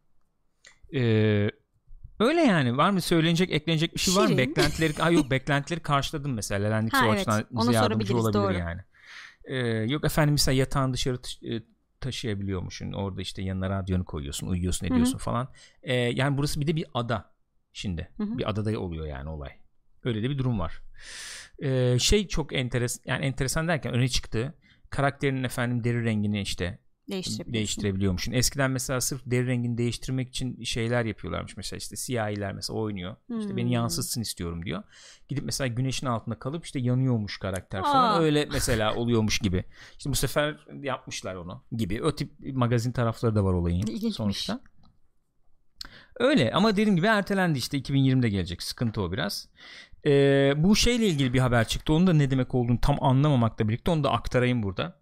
[0.95, 1.51] Ee,
[2.21, 4.39] öyle yani var mı söylenecek eklenecek bir şey var mı Şirin.
[4.39, 7.29] beklentileri ha yok beklentileri karşıladım mesela Landix Ha, evet.
[7.51, 8.53] bize yardımcı olabilir doğru.
[8.59, 8.81] yani
[9.45, 11.63] Ee, yok efendim mesela yatağın dışarı e,
[12.01, 12.93] taşıyabiliyormuşsun.
[12.93, 15.49] Orada işte yanına radyonu koyuyorsun uyuyorsun ediyorsun falan.
[15.83, 17.35] Ee, yani burası bir de bir ada
[17.73, 18.11] şimdi.
[18.17, 18.39] Hı hı.
[18.39, 19.51] bir adada oluyor yani olay.
[20.05, 20.83] Öyle de bir durum var.
[21.59, 24.55] Ee, şey çok enteresan yani enteresan derken öne çıktı.
[24.91, 26.79] Karakterinin efendim deri rengini işte
[27.11, 27.53] Değiştirebilirsin.
[27.53, 28.33] değiştirebiliyormuşsun.
[28.33, 31.57] Eskiden mesela sırf deri rengini değiştirmek için şeyler yapıyorlarmış.
[31.57, 33.17] Mesela işte siyahiler mesela oynuyor.
[33.39, 33.57] İşte Hmm.
[33.57, 34.83] beni yansıtsın istiyorum diyor.
[35.29, 38.15] Gidip mesela güneşin altında kalıp işte yanıyormuş karakter falan.
[38.15, 38.19] Aa.
[38.19, 39.65] Öyle mesela oluyormuş gibi.
[39.99, 42.03] İşte bu sefer yapmışlar onu gibi.
[42.03, 44.15] O tip magazin tarafları da var olayın İlginçmiş.
[44.15, 44.61] sonuçta.
[46.21, 48.63] Öyle ama dediğim gibi ertelendi işte 2020'de gelecek.
[48.63, 49.49] Sıkıntı o biraz.
[50.07, 51.93] Ee, bu şeyle ilgili bir haber çıktı.
[51.93, 54.99] Onu da ne demek olduğunu tam anlamamakla birlikte onu da aktarayım burada.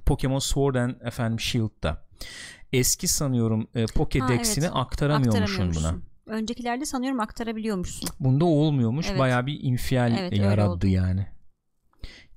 [0.00, 2.04] Pokemon Sword and efendim Shield'da.
[2.72, 4.72] Eski sanıyorum e, Pokédex'ini evet.
[4.74, 5.94] aktaramıyormuşsun buna.
[6.26, 8.08] Öncekilerde sanıyorum aktarabiliyormuşsun.
[8.20, 9.06] Bunda olmuyormuş.
[9.10, 9.18] Evet.
[9.18, 11.26] Bayağı bir infial Evet, yarattı yani.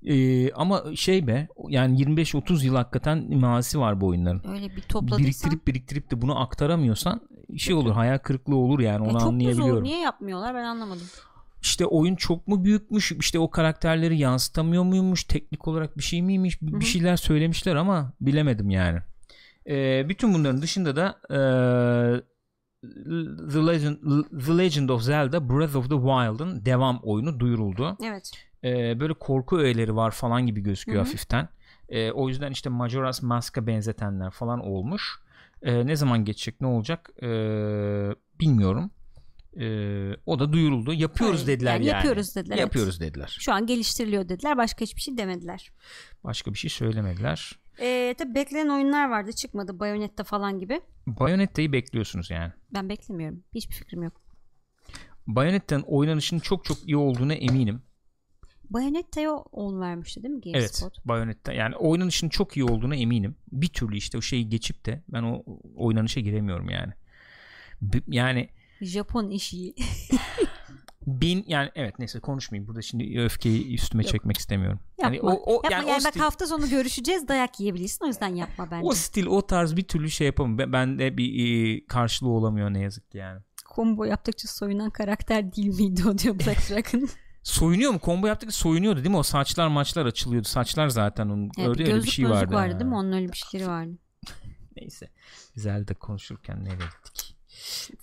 [0.06, 4.42] Ee, ama şey be yani 25-30 yıl hakikaten mazisi var bu oyunların.
[4.52, 5.52] Öyle bir topladıysan.
[5.52, 7.22] Biriktirip biriktirip de bunu aktaramıyorsan
[7.58, 9.76] şey olur hayal kırıklığı olur yani Ya onu çok da anlayabiliyorum.
[9.76, 9.84] zor.
[9.84, 11.08] Niye yapmıyorlar ben anlamadım.
[11.66, 16.62] İşte oyun çok mu büyükmüş işte o karakterleri yansıtamıyor muymuş teknik olarak bir şey miymiş
[16.62, 16.80] bir Hı hı.
[16.80, 19.00] bir şeyler söylemişler ama bilemedim yani.
[19.68, 22.22] Ee, bütün bunların dışında da eee,
[23.54, 23.98] The Legend,
[24.46, 27.98] The Legend of Zelda Breath of the Wild'ın devam oyunu duyuruldu.
[28.04, 28.32] Evet.
[28.64, 31.08] Ee, böyle korku öğeleri var falan gibi gözüküyor Hı hı.
[31.08, 31.50] hafiften.
[31.90, 35.20] Ee, o yüzden işte Majora's Mask'a benzetenler falan olmuş.
[35.62, 37.28] Ee, ne zaman geçecek ne olacak ee,
[38.40, 38.92] bilmiyorum.
[39.60, 40.94] Ee, o da duyuruldu.
[40.94, 41.48] Yapıyoruz Öyle.
[41.52, 41.86] dediler yani.
[41.86, 42.56] Yapıyoruz dediler.
[42.56, 42.62] evet.
[42.66, 43.38] Yapıyoruz dediler.
[43.40, 44.58] Şu an geliştiriliyor dediler.
[44.58, 45.72] Başka hiçbir şey demediler.
[46.24, 47.60] Başka bir şey söylemediler.
[47.80, 49.32] Ee, tabii beklenen oyunlar vardı.
[49.34, 49.80] Çıkmadı.
[49.80, 50.82] Bayonetta falan gibi.
[51.08, 52.52] Bayonetta'yı bekliyorsunuz yani.
[52.74, 53.44] Ben beklemiyorum.
[53.56, 54.22] Hiçbir fikrim yok.
[55.28, 57.82] Bayonetta'nın oynanışının çok çok iyi olduğuna eminim.
[58.70, 60.54] Bayonetta'ya 10 vermişti değil mi Evet.
[60.54, 61.06] GameSpot?
[61.06, 63.36] Bayonetta yani oynanışının çok iyi olduğuna eminim.
[63.52, 65.44] Bir türlü işte o şeyi geçip de ben o
[65.76, 66.94] oynanışa giremiyorum yani.
[68.08, 68.50] Yani
[68.82, 69.76] Japon işi.
[71.08, 72.68] bin yani evet neyse konuşmayayım.
[72.68, 74.12] Burada şimdi öfkeyi üstüme Yok.
[74.12, 74.80] çekmek istemiyorum.
[74.98, 75.16] Yapma.
[75.16, 78.08] Yani o, o yapma yani, yani, o bak stil, hafta sonu görüşeceğiz dayak yiyebilirsin o
[78.08, 78.88] yüzden yapma bence.
[78.88, 80.58] o stil o tarz bir türlü şey yapamam.
[80.58, 83.42] Ben, bende bir e, karşılığı olamıyor ne yazık ki yani.
[83.76, 87.10] Combo yaptıkça soyunan karakter değil miydi o diyor Black Dragon.
[87.44, 88.00] Soyunuyor mu?
[88.04, 89.18] Combo yaptık soyunuyordu değil mi?
[89.18, 90.48] O saçlar maçlar açılıyordu.
[90.48, 92.54] Saçlar zaten onun Evet, öyle, bir öyle bir gözlük şey gözlük vardı.
[92.54, 92.80] vardı ha.
[92.80, 92.96] değil mi?
[92.96, 93.98] Onun öyle bir şeyleri vardı.
[94.76, 95.10] Neyse.
[95.56, 97.35] Zelda konuşurken nereye gittik?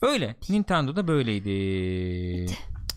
[0.02, 0.36] Öyle.
[0.48, 2.46] Nintendo'da böyleydi.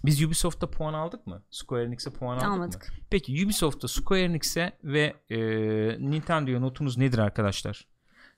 [0.05, 1.43] Biz Ubisoft'ta puan aldık mı?
[1.51, 2.53] Square Enix'e puan aldık mı?
[2.53, 2.93] Almadık.
[3.09, 5.37] Peki Ubisoft'ta Square Enix'e ve e,
[5.99, 7.87] Nintendo'ya notunuz nedir arkadaşlar?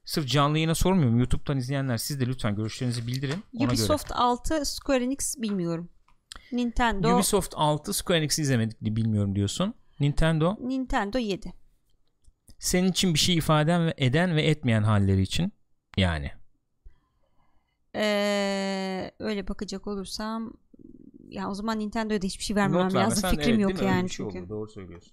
[0.05, 1.17] Sırf canlı yayına sormuyorum.
[1.19, 3.43] YouTube'dan izleyenler siz de lütfen görüşlerinizi bildirin.
[3.59, 5.89] Ona Ubisoft 6 Square Enix bilmiyorum.
[6.51, 7.13] Nintendo göre.
[7.13, 9.73] Ubisoft 6 Square Enix'i izlemedik bilmiyorum diyorsun.
[9.99, 11.53] Nintendo Nintendo 7.
[12.59, 15.51] senin için bir şey ifade ve eden ve etmeyen halleri için
[15.97, 16.31] yani.
[17.97, 20.53] Ee, öyle bakacak olursam
[21.29, 23.23] ya o zaman Nintendo'ya da hiçbir şey vermemem Not lazım.
[23.23, 23.79] vermesen, Fikrim evet, yok mi?
[23.79, 24.39] Öyle yani bir şey çünkü.
[24.39, 25.11] olur, doğru söylüyorsun.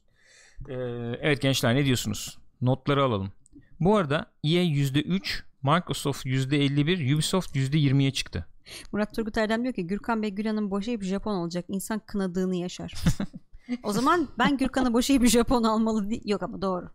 [0.68, 0.74] Ee,
[1.20, 2.38] evet gençler ne diyorsunuz?
[2.60, 3.32] Notları alalım.
[3.80, 8.46] Bu arada EA %3, Microsoft %51, Ubisoft %20'ye çıktı.
[8.92, 11.64] Murat Turgut Erdem diyor ki Gürkan Bey Gülhan'ın boşayıp Japon olacak.
[11.68, 12.94] İnsan kınadığını yaşar.
[13.82, 16.22] o zaman ben Gürkan'ı boşayıp Japon almalı değil.
[16.24, 16.88] Yok ama doğru.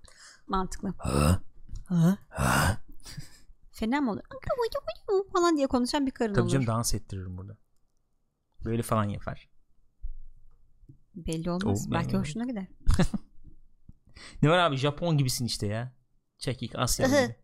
[0.47, 0.93] Mantıklı.
[3.79, 4.21] Fena mı olur?
[5.33, 6.51] falan diye konuşan bir karın Tabii olur.
[6.51, 7.57] canım dans ettiririm burada.
[8.65, 9.49] Böyle falan yapar.
[11.15, 11.87] Belli olmaz.
[11.87, 12.67] O- Belki ben- hoşuna gider.
[14.41, 15.93] Ne var abi Japon gibisin işte ya.
[16.37, 17.35] Çekik Asya gibi.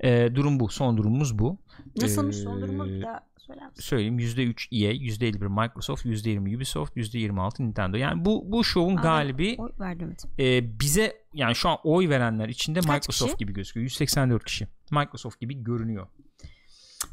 [0.00, 0.68] Ee, durum bu.
[0.68, 1.58] Son durumumuz bu.
[2.00, 3.82] Nasılmış Ee, son durumu bir daha söyler misin?
[3.82, 7.96] Söyleyeyim %3 EA, %51 Microsoft, %20 Ubisoft, %26 Nintendo.
[7.96, 12.48] Yani bu bu şovun Aa, galibi Oy verdim e, bize yani şu an oy verenler
[12.48, 13.38] içinde Kaç Microsoft kişi?
[13.38, 13.82] gibi gözüküyor.
[13.84, 14.68] 184 kişi.
[14.90, 16.06] Microsoft gibi görünüyor.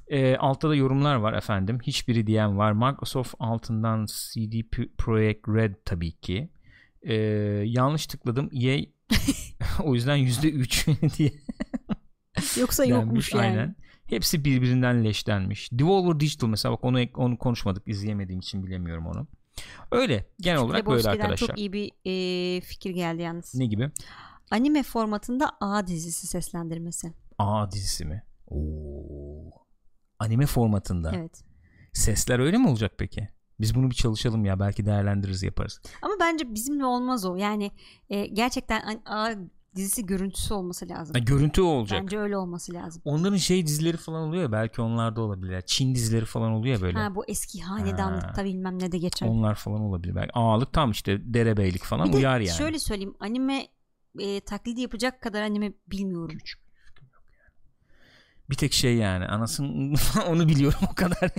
[0.07, 1.79] E, altta da yorumlar var efendim.
[1.83, 2.71] Hiçbiri diyen var.
[2.71, 4.61] Microsoft altından CD
[4.97, 6.49] Projekt Red tabii ki.
[7.01, 7.13] E,
[7.65, 8.49] yanlış tıkladım.
[8.53, 8.79] EA
[9.83, 11.31] o yüzden %3 diye
[12.59, 13.45] Yoksa yokmuş yani.
[13.45, 13.75] Aynen.
[14.05, 15.69] Hepsi birbirinden leşlenmiş.
[15.71, 19.27] Devolver Digital mesela bak onu onu konuşmadık izleyemediğim için bilemiyorum onu.
[19.91, 21.47] Öyle genel olarak böyle arkadaşlar.
[21.47, 23.55] çok iyi bir e, fikir geldi yalnız.
[23.55, 23.91] Ne gibi?
[24.51, 27.13] Anime formatında A dizisi seslendirmesi.
[27.37, 28.23] A dizisi mi?
[28.47, 29.51] Oo.
[30.19, 31.11] Anime formatında.
[31.15, 31.43] Evet.
[31.93, 33.29] Sesler öyle mi olacak peki?
[33.59, 35.81] Biz bunu bir çalışalım ya belki değerlendiririz yaparız.
[36.01, 37.35] Ama bence bizimle olmaz o.
[37.35, 37.71] Yani
[38.09, 39.31] e, gerçekten A
[39.75, 41.13] dizisi görüntüsü olması lazım.
[41.13, 42.01] Ha, görüntü olacak.
[42.01, 43.01] Bence öyle olması lazım.
[43.05, 45.61] Onların şey dizileri falan oluyor ya belki onlarda olabilir.
[45.65, 46.97] Çin dizileri falan oluyor ya böyle.
[46.97, 49.27] Ha bu eski hanedanlıkta bilmem ne de geçer.
[49.27, 50.15] Onlar falan olabilir.
[50.15, 52.57] Belki ağalık tam işte derebeylik falan bir de uyar yani.
[52.57, 53.67] şöyle söyleyeyim anime
[54.19, 56.37] e, taklidi yapacak kadar anime bilmiyorum.
[56.37, 56.61] Küçük.
[58.49, 59.95] Bir tek şey yani anasının
[60.29, 61.31] onu biliyorum o kadar.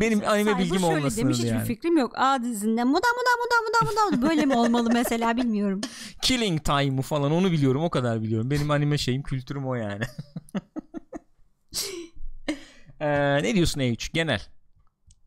[0.00, 1.66] Benim anime bilgim şöyle olmasın demiş hiçbir yani.
[1.66, 2.12] fikrim yok.
[2.16, 5.80] A dizinde muda muda muda muda muda böyle mi olmalı mesela bilmiyorum.
[6.22, 8.50] Killing Time'ı falan onu biliyorum o kadar biliyorum.
[8.50, 10.04] Benim anime şeyim kültürüm o yani.
[13.00, 14.40] Ee, ne diyorsun E3 genel?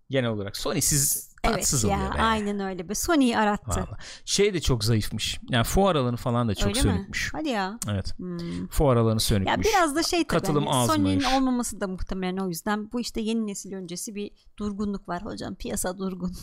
[0.10, 2.22] Genel olarak Sony siz Evet tatsız ya oluyor be.
[2.22, 2.90] aynen öyle.
[2.90, 2.96] be.
[2.96, 3.70] Sony'yi arattı.
[3.82, 4.02] Vallahi.
[4.26, 5.40] Şey de çok zayıfmış.
[5.50, 7.34] Yani fuar alanı falan da çok öyle sönükmüş.
[7.34, 7.38] mi?
[7.40, 7.80] Hadi ya.
[7.90, 8.18] Evet.
[8.18, 8.68] Hmm.
[8.68, 9.68] Fuar alanı sönükmüş.
[9.68, 10.28] Ya biraz da şey tabii.
[10.28, 10.88] Katılım hani.
[10.88, 12.92] Sony'nin olmaması da muhtemelen o yüzden.
[12.92, 15.56] Bu işte yeni nesil öncesi bir durgunluk var hocam.
[15.56, 16.34] Piyasa durgun.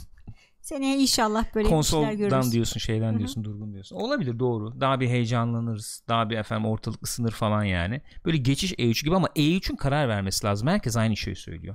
[0.68, 2.32] Seneye inşallah böyle bir şeyler görürüz.
[2.32, 3.18] Konsoldan diyorsun şeyden Hı-hı.
[3.18, 3.96] diyorsun durgun diyorsun.
[3.96, 4.80] Olabilir doğru.
[4.80, 6.02] Daha bir heyecanlanırız.
[6.08, 8.00] Daha bir efendim ortalık ısınır falan yani.
[8.24, 10.68] Böyle geçiş E3 gibi ama E3'ün karar vermesi lazım.
[10.68, 11.74] Herkes aynı şeyi söylüyor.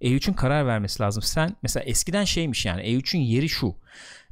[0.00, 1.22] E3'ün karar vermesi lazım.
[1.22, 3.74] Sen mesela eskiden şeymiş yani E3'ün yeri şu.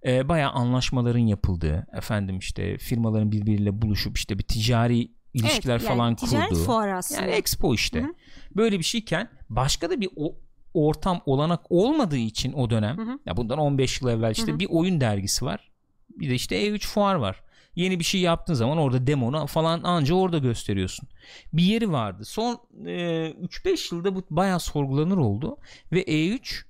[0.07, 5.97] E, bayağı anlaşmaların yapıldığı efendim işte firmaların birbiriyle buluşup işte bir ticari ilişkiler Evet, yani
[5.97, 6.65] falan ticaret kurduğu.
[6.65, 7.23] fuarı aslında.
[7.23, 8.01] Yani expo işte.
[8.01, 8.15] Hı hı.
[8.57, 10.35] Böyle bir şeyken başka da bir o,
[10.77, 13.19] ortam olanak olmadığı için o dönem Hı hı.
[13.27, 14.59] ya bundan 15 yıl evvel işte Hı hı.
[14.59, 15.71] bir oyun dergisi var.
[16.09, 17.43] Bir de işte E3 fuar var.
[17.75, 21.09] Yeni bir şey yaptığın zaman orada demonu falan anca orada gösteriyorsun.
[21.53, 22.25] Bir yeri vardı.
[22.25, 25.57] Son e, 3-5 yılda bu bayağı sorgulanır oldu
[25.93, 26.65] ve E3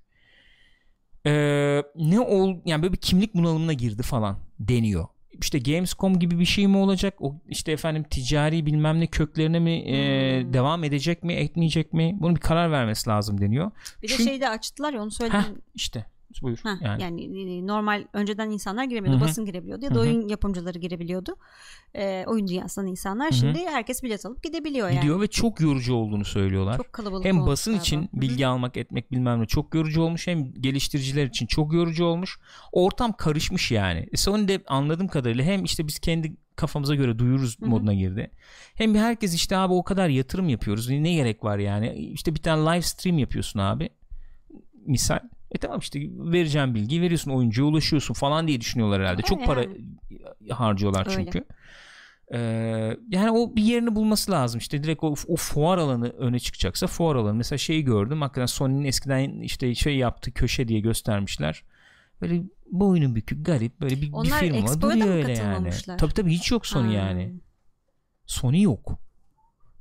[1.26, 1.32] e,
[1.96, 5.06] ne ol yani böyle bir kimlik bunalımına girdi falan deniyor.
[5.40, 7.14] İşte Gamescom gibi bir şey mi olacak?
[7.20, 10.52] O işte efendim ticari bilmem ne köklerine mi e, Hmm.
[10.52, 12.16] devam edecek mi, etmeyecek mi?
[12.20, 13.70] Bunu bir karar vermesi lazım deniyor.
[14.02, 15.40] Bir de Çünkü- şeyi de açtılar ya onu söyledim.
[15.40, 16.06] Heh, işte
[16.42, 16.58] buyur.
[16.62, 17.02] Heh, yani.
[17.02, 17.58] yani.
[17.58, 19.20] e, normal önceden insanlar giremiyordu.
[19.20, 19.28] Hı hı.
[19.28, 20.02] Basın girebiliyordu ya da Hı hı.
[20.02, 21.36] oyun yapımcıları girebiliyordu.
[21.94, 23.30] Ee, oyun dünyasından insanlar.
[23.30, 23.38] Hı hı.
[23.38, 25.00] Şimdi herkes bilet alıp gidebiliyor yani.
[25.00, 26.76] Gidiyor ve çok yorucu olduğunu söylüyorlar.
[26.76, 27.82] Çok kalabalık hem basın galiba.
[27.82, 32.38] için bilgi almak etmek bilmem ne çok yorucu olmuş hem geliştiriciler için çok yorucu olmuş.
[32.72, 34.08] Ortam karışmış yani.
[34.12, 37.70] E Sony de anladığım kadarıyla hem işte biz kendi kafamıza göre duyururuz Hı hı.
[37.70, 38.30] moduna girdi.
[38.74, 40.90] Hem bir herkes işte abi o kadar yatırım yapıyoruz.
[40.90, 41.94] Ne gerek var yani?
[41.94, 43.90] İşte bir tane live stream yapıyorsun abi.
[44.86, 45.18] Misal.
[45.52, 49.16] E tamam işte vereceğim bilgiyi veriyorsun oyuncuya ulaşıyorsun falan diye düşünüyorlar herhalde.
[49.16, 49.64] Öyle Çok para
[50.50, 51.16] harcıyorlar Öyle.
[51.16, 51.44] çünkü.
[52.32, 52.38] Ee,
[53.10, 57.16] yani o bir yerini bulması lazım işte direkt o, o fuar alanı öne çıkacaksa fuar
[57.16, 61.62] alanı mesela şeyi gördüm hakikaten Sony'nin eskiden işte şey yaptığı köşe diye göstermişler
[62.20, 66.14] böyle boynu bükük garip böyle bir, bir Onlar firma Expo'ya da duruyor öyle yani tabi
[66.14, 66.92] tabi hiç yok Sony Ha.
[66.92, 67.34] yani
[68.26, 68.98] Sony yok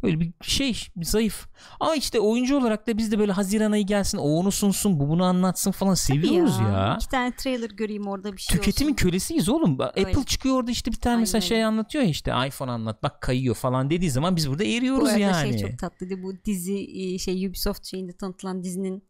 [0.06, 1.47] Öyle bir şey bir zayıf.
[1.80, 5.10] Ama işte oyuncu olarak da biz de böyle Haziran ayı gelsin o onu sunsun bu
[5.10, 6.97] bunu anlatsın falan seviyoruz ya.
[6.99, 8.95] İki tane trailer göreyim orada bir şey Tüketimin olsun.
[8.95, 9.72] kölesiyiz oğlum.
[9.80, 10.08] Öyle.
[10.08, 13.22] Apple çıkıyor orada işte bir tane Aynen mesela şey anlatıyor ya işte iPhone anlat bak
[13.22, 15.60] kayıyor falan dediği zaman biz burada Bu eriyoruz arada yani.
[15.60, 19.03] şey çok tatlıydı bu dizi e, şey Ubisoft şeyinde tanıtılan dizinin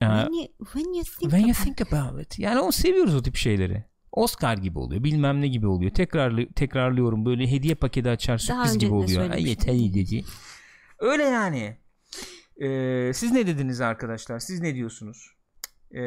[0.00, 2.38] Ya, when, you, when you think when you think about it.
[2.38, 3.84] Yani o seviyoruz o tip şeyleri.
[4.12, 5.04] Oscar gibi oluyor.
[5.04, 5.90] Bilmem ne gibi oluyor.
[5.90, 9.30] Tekrarlı, tekrarlıyorum böyle hediye paketi açar sürpriz gibi oluyor.
[9.30, 10.24] Ay yeter dedi.
[10.98, 11.76] Öyle yani.
[12.62, 14.38] Ee, siz ne dediniz arkadaşlar?
[14.38, 15.30] Siz ne diyorsunuz?
[15.94, 16.00] Ee,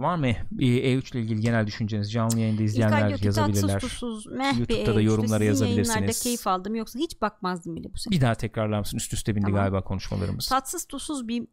[0.00, 0.26] var mı
[0.58, 2.12] E3 ile ilgili genel düşünceniz?
[2.12, 3.68] Canlı yayında İlkay izleyenler ki yazabilirler.
[3.68, 5.04] tatsız tuzsuz meh bir YouTube'da da E3'tü.
[5.04, 6.22] yorumlara yayınlarda yazabilirsiniz.
[6.22, 8.10] keyif aldım yoksa hiç bakmazdım bile bu sene.
[8.14, 8.96] Bir daha tekrarlar mısın?
[8.96, 9.60] Üst üste bindi Tamam.
[9.60, 10.48] galiba konuşmalarımız.
[10.48, 11.46] Tatsız tuzsuz bir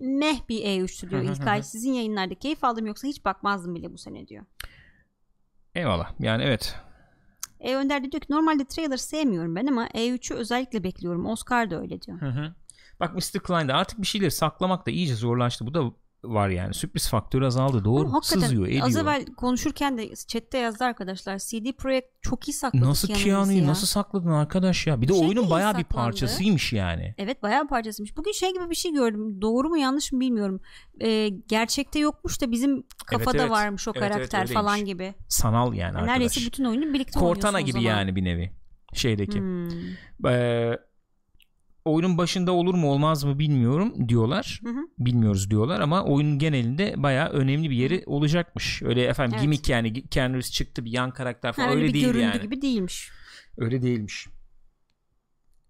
[0.00, 1.62] meh bir E3'tü diyor İlkay.
[1.62, 4.44] Sizin yayınlarda keyif aldım yoksa hiç bakmazdım bile bu sene diyor.
[5.76, 6.12] Eyvallah.
[6.18, 6.74] Yani evet.
[7.60, 11.26] E Önder de diyor ki normalde trailer sevmiyorum ben ama E3'ü özellikle bekliyorum.
[11.26, 12.20] Oscar da öyle diyor.
[12.20, 12.54] Hı hı.
[13.00, 13.40] Bak Mr.
[13.40, 15.66] Klein'de artık bir şeyleri saklamak da iyice zorlaştı.
[15.66, 15.92] Bu da
[16.24, 16.74] var yani.
[16.74, 17.84] Sürpriz faktörü azaldı.
[17.84, 18.08] Doğru.
[18.08, 18.86] Ama Sızıyor, ediyor.
[18.86, 21.38] Az evvel konuşurken de chatte yazdı arkadaşlar.
[21.38, 23.66] CD Projekt çok iyi sakladı Nasıl Keanu'yu ya.
[23.66, 25.00] nasıl sakladın arkadaş ya?
[25.00, 27.14] Bir de Şey oyunun bayağı bir parçasıymış yani.
[27.18, 28.16] Evet bayağı parçasıymış.
[28.16, 29.42] Bugün şey gibi bir şey gördüm.
[29.42, 30.60] Doğru mu yanlış mı bilmiyorum.
[31.00, 33.50] Ee, gerçekte yokmuş da bizim kafada evet.
[33.50, 34.54] varmış o Evet, evet, karakter öyleymiş.
[34.54, 35.14] falan gibi.
[35.28, 36.08] Sanal yani arkadaş.
[36.08, 38.52] neredeyse bütün oyunu birlikte Cortana oynuyorsun gibi yani bir nevi.
[38.94, 39.38] Şeydeki.
[39.38, 39.68] Hmm.
[40.26, 40.78] Ee,
[41.86, 44.60] oyunun başında olur mu olmaz mı bilmiyorum diyorlar.
[44.64, 44.80] Hı hı.
[44.98, 48.82] Bilmiyoruz diyorlar ama oyunun genelinde bayağı önemli bir yeri olacakmış.
[48.82, 49.42] Öyle efendim Evet.
[49.42, 52.42] gimmick yani Keanu çıktı bir yan karakter falan Ha, öyle öyle bir değil göründü yani.
[52.42, 53.10] gibi değilmiş.
[53.58, 54.26] Öyle değilmiş.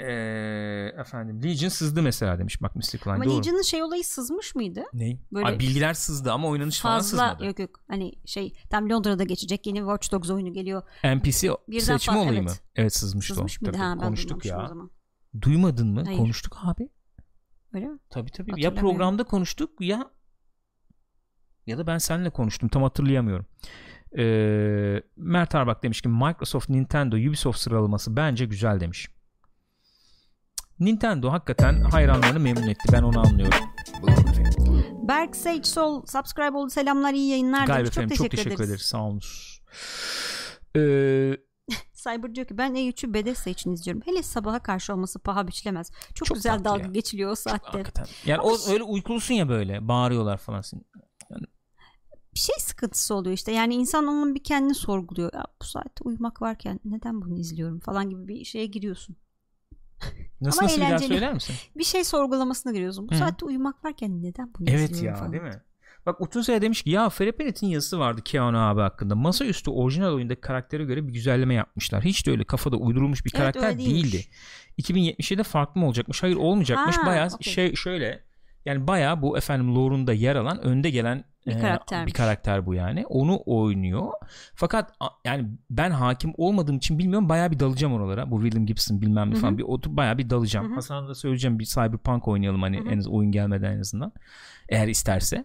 [0.01, 3.39] Ee, efendim Legion sızdı mesela demiş bak Mystic Line Ama doğru.
[3.39, 4.85] Legion'ın şey olayı sızmış mıydı?
[4.93, 5.19] Ne?
[5.33, 7.47] Böyle Ay, bilgiler sızdı ama oynanış falan Fazla sızmadı.
[7.47, 10.83] yok yok hani şey tam Londra'da geçecek yeni Watch Dogs oyunu geliyor.
[11.05, 12.43] NPC Birden seçme fa- olayı evet.
[12.49, 12.55] mı?
[12.77, 13.65] Evet sızmıştı Sızmış o.
[13.65, 13.79] mıydı?
[13.79, 14.69] Tabii, Ha, konuştuk duymamışım O ya.
[14.69, 14.91] zaman.
[15.43, 16.03] Duymadın mı?
[16.05, 16.19] Hayır.
[16.19, 16.89] Konuştuk abi.
[17.73, 17.99] Öyle mi?
[18.11, 18.63] Tabii tabii.
[18.63, 20.11] Ya programda konuştuk ya
[21.67, 22.69] ya da ben seninle konuştum.
[22.69, 23.47] Tam hatırlayamıyorum.
[24.19, 29.09] Ee, Mert Arbak demiş ki Microsoft, Nintendo, Ubisoft sıralaması bence güzel demiş.
[30.81, 32.89] Nintendo hakikaten hayranlarını memnun etti.
[32.93, 33.59] Ben onu anlıyorum.
[35.09, 36.71] Berk Sage Sol subscribe oldu.
[36.71, 37.89] Selamlar iyi yayınlar Galiba demiş.
[37.95, 38.71] Çok efendim teşekkür, çok teşekkür ederiz.
[38.71, 38.83] ederiz.
[38.83, 39.61] Sağ olunuz.
[40.77, 41.37] Ee,
[42.11, 44.03] Cyber diyor ki ben E3'ü Bethesda için izliyorum.
[44.07, 45.91] Hele sabaha karşı olması paha biçilemez.
[46.15, 46.89] Çok, Çok güzel dalga ya.
[46.89, 47.79] geçiliyor o saatte.
[47.79, 48.07] hakikaten.
[48.27, 49.89] Yani Ama o öyle uykulusun ya böyle.
[49.89, 50.63] Bağırıyorlar falan.
[52.35, 53.53] Bir şey sıkıntısı oluyor işte.
[53.53, 55.31] Yani insan onun bir kendini sorguluyor.
[55.35, 59.17] Ya bu saatte uyumak varken neden bunu izliyorum falan gibi bir şeye giriyorsun.
[60.41, 61.09] Nasıl Ama nasıl bir daha eğlenceli.
[61.09, 61.55] söyler misin?
[61.77, 63.09] Bir şey sorgulamasına giriyorsun.
[63.09, 63.19] Bu Hı.
[63.19, 65.33] saatte uyumak varken neden bunu Evet izliyorum ya falan.
[65.33, 65.63] değil mi?
[66.07, 69.15] Bak Utunsaya demiş ki ya Ferepinet'in yazısı vardı Keanu abi hakkında.
[69.15, 72.05] Masaüstü orijinal oyundaki karaktere göre bir güzelleme yapmışlar.
[72.05, 74.13] Hiç de öyle kafada uydurulmuş bir Evet, karakter değilmiş.
[74.13, 74.25] değildi.
[74.79, 76.23] 2077'de farklı mı olacakmış?
[76.23, 76.97] Hayır olmayacakmış.
[76.97, 77.53] Ha, bayağı okey.
[77.53, 78.23] şey şöyle
[78.65, 82.13] yani bayağı bu efendim lore'unda yer alan önde gelen Bir karaktermiş.
[82.13, 83.07] bir karakter bu yani.
[83.07, 84.13] Onu oynuyor.
[84.55, 84.93] Fakat
[85.25, 88.31] yani ben hakim olmadığım için bilmiyorum bayağı bir dalacağım oralara.
[88.31, 90.73] Bu William Gibson bilmem ne falan bir oturup bayağı bir dalacağım.
[90.73, 92.89] Hasan'a da söyleyeceğim bir Cyberpunk oynayalım hani Hı hı.
[92.89, 94.13] en az oyun gelmeden en azından.
[94.69, 95.45] Eğer isterse.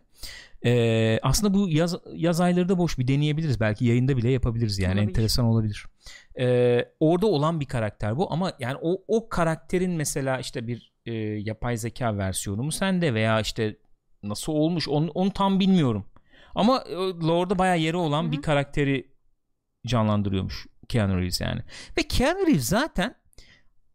[0.65, 3.59] Ee, aslında bu yaz, yaz ayları da boş bir deneyebiliriz.
[3.59, 5.09] Belki yayında bile yapabiliriz yani Olabilir.
[5.09, 5.85] enteresan olabilir.
[6.39, 11.13] Ee, orada olan bir karakter bu ama yani o, o karakterin mesela işte bir e,
[11.21, 13.75] yapay zeka versiyonu mu sende veya işte
[14.23, 16.05] nasıl olmuş onu, onu tam bilmiyorum.
[16.55, 18.31] Ama e, lore'da bayağı yeri olan Hı hı.
[18.31, 19.11] bir karakteri
[19.87, 21.61] canlandırıyormuş Keanu Reeves yani.
[21.97, 23.15] Ve Keanu Reeves zaten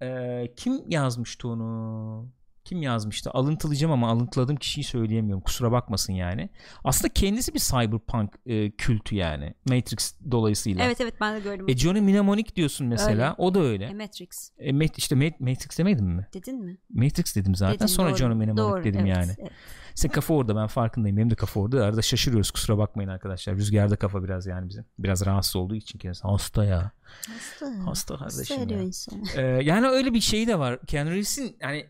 [0.03, 2.37] e, kim yazmıştı onu?
[2.65, 3.31] Kim yazmıştı?
[3.31, 5.43] Alıntılayacağım ama alıntıladığım kişiyi söyleyemiyorum.
[5.43, 6.49] Kusura bakmasın yani.
[6.85, 9.55] Aslında kendisi bir cyberpunk e, kültü yani.
[9.69, 10.85] Matrix dolayısıyla.
[10.85, 11.67] Evet evet ben de gördüm.
[11.69, 13.11] E Johnny Mnemonic diyorsun mesela.
[13.31, 13.35] Öyle.
[13.39, 13.85] O da öyle.
[13.85, 16.27] E, Matrix E, Mat- işte Ma- Matrix demedin mi?
[16.35, 16.79] dedin mi?
[16.91, 17.75] Matrix dedim zaten.
[17.75, 18.17] Dedin, Sonra doğru.
[18.17, 19.33] Johnny Mnemonic Doğru, dedim evet, yani.
[19.39, 19.53] evet.
[19.97, 21.17] Senin kafa orada ben farkındayım.
[21.17, 21.85] Benim de kafa orada.
[21.85, 22.51] Arada şaşırıyoruz.
[22.51, 23.57] Kusura bakmayın arkadaşlar.
[23.57, 24.85] Rüzgarda kafa biraz yani bizim.
[24.99, 26.23] Biraz rahatsız olduğu için kendisi.
[26.23, 26.91] Hasta ya.
[27.29, 27.87] Hasta.
[27.87, 29.43] Hasta kardeşim ya.
[29.43, 30.87] Ee, yani öyle bir şey de var.
[30.87, 31.87] Keanu Reeves'in yani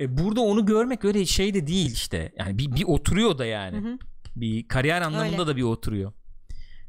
[0.00, 2.32] e, burada onu görmek öyle şey de değil işte.
[2.38, 3.76] Yani bir, bir oturuyor da yani.
[3.76, 3.98] Hı hı.
[4.36, 5.46] Bir kariyer anlamında Öyle.
[5.46, 6.12] da bir oturuyor.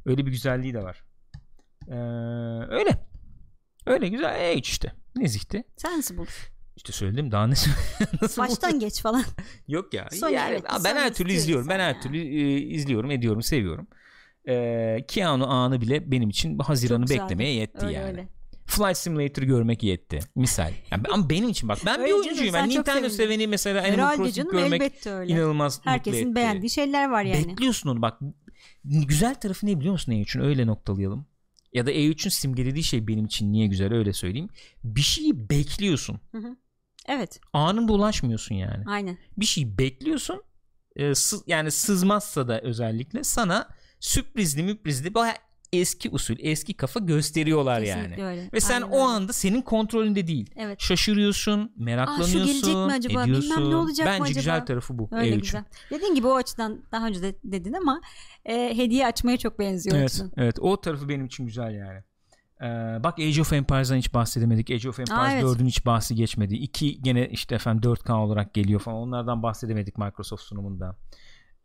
[0.05, 1.03] Öyle bir güzelliği de var.
[1.87, 1.95] Ee,
[2.69, 3.07] öyle.
[3.85, 4.39] Öyle güzel.
[4.41, 4.91] E işte.
[5.15, 5.63] Nezihti.
[5.77, 6.33] Sen nasıl buldun?
[6.79, 7.53] İşte söyledim daha ne
[8.21, 9.23] nasıl Baştan geç falan.
[9.67, 10.07] Yok ya.
[10.11, 11.69] Sonra yani, evet, ben her türlü izliyorum.
[11.69, 13.87] Ben her türlü e, izliyorum, ediyorum, seviyorum.
[14.47, 18.05] Ee, Keanu anı bile benim için Haziran'ı beklemeye yetti Öyle yani.
[18.05, 18.27] öyle.
[18.65, 20.19] Flight Simulator görmek yetti.
[20.35, 20.71] Misal.
[20.91, 22.53] Yani, ama benim için bak ben bir oyuncuyum.
[22.53, 25.33] Ben Nintendo seveni mesela Animal Herhalde Crossing canım görmek öyle.
[25.33, 26.35] inanılmaz mutlu Herkesin etti.
[26.35, 27.47] beğendiği şeyler var yani.
[27.47, 28.19] Bekliyorsun onu bak.
[28.85, 30.41] Güzel tarafı ne biliyor musun E3'ün?
[30.41, 31.25] Öyle noktalayalım.
[31.73, 34.49] Ya da E3'ün simgelediği şey benim için niye güzel öyle söyleyeyim.
[34.83, 36.19] Bir şeyi bekliyorsun.
[36.31, 36.55] Hı hı.
[37.07, 38.83] Evet Anında ulaşmıyorsun yani.
[38.87, 39.17] aynen.
[39.37, 40.43] bir şey bekliyorsun
[40.95, 43.67] e, sı- yani sızmazsa da özellikle sana
[43.99, 45.33] sürprizli müprizli baya
[45.73, 48.49] eski usul eski kafa gösteriyorlar Kesinlikle yani öyle.
[48.53, 49.03] ve sen Aynen o öyle.
[49.05, 50.81] anda senin kontrolünde değil Evet.
[50.81, 53.09] şaşırıyorsun meraklanıyorsun gelecek mi acaba?
[53.09, 54.39] Bilmem ediyorsun ne olacak mı bence acaba?
[54.39, 55.39] güzel tarafı bu Öyle E3'ün.
[55.41, 55.63] güzel.
[55.91, 58.01] Dediğin gibi o açıdan daha önce de dedin ama
[58.45, 59.97] e, hediye açmaya çok benziyor.
[59.97, 62.03] evet evet o tarafı benim için güzel yani
[62.61, 62.65] Ee,
[63.03, 64.71] bak Age of Empires'dan hiç bahsedemedik.
[64.71, 65.43] Age of Empires Aa, evet.
[65.43, 66.55] 4'ün hiç bahsi geçmedi.
[66.55, 68.97] 2 gene işte efendim 4K olarak geliyor falan.
[68.97, 70.95] Onlardan bahsedemedik Microsoft sunumunda.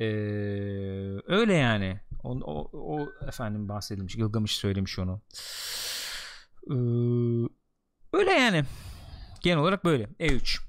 [0.01, 0.05] Ee,
[1.27, 2.01] öyle yani.
[2.23, 4.17] O, o, o efendim bahsedilmiş.
[4.17, 5.21] Gılgamış söylemiş onu.
[6.71, 6.75] Ee,
[8.13, 8.65] öyle yani.
[9.43, 10.05] Genel olarak böyle.
[10.05, 10.61] E3.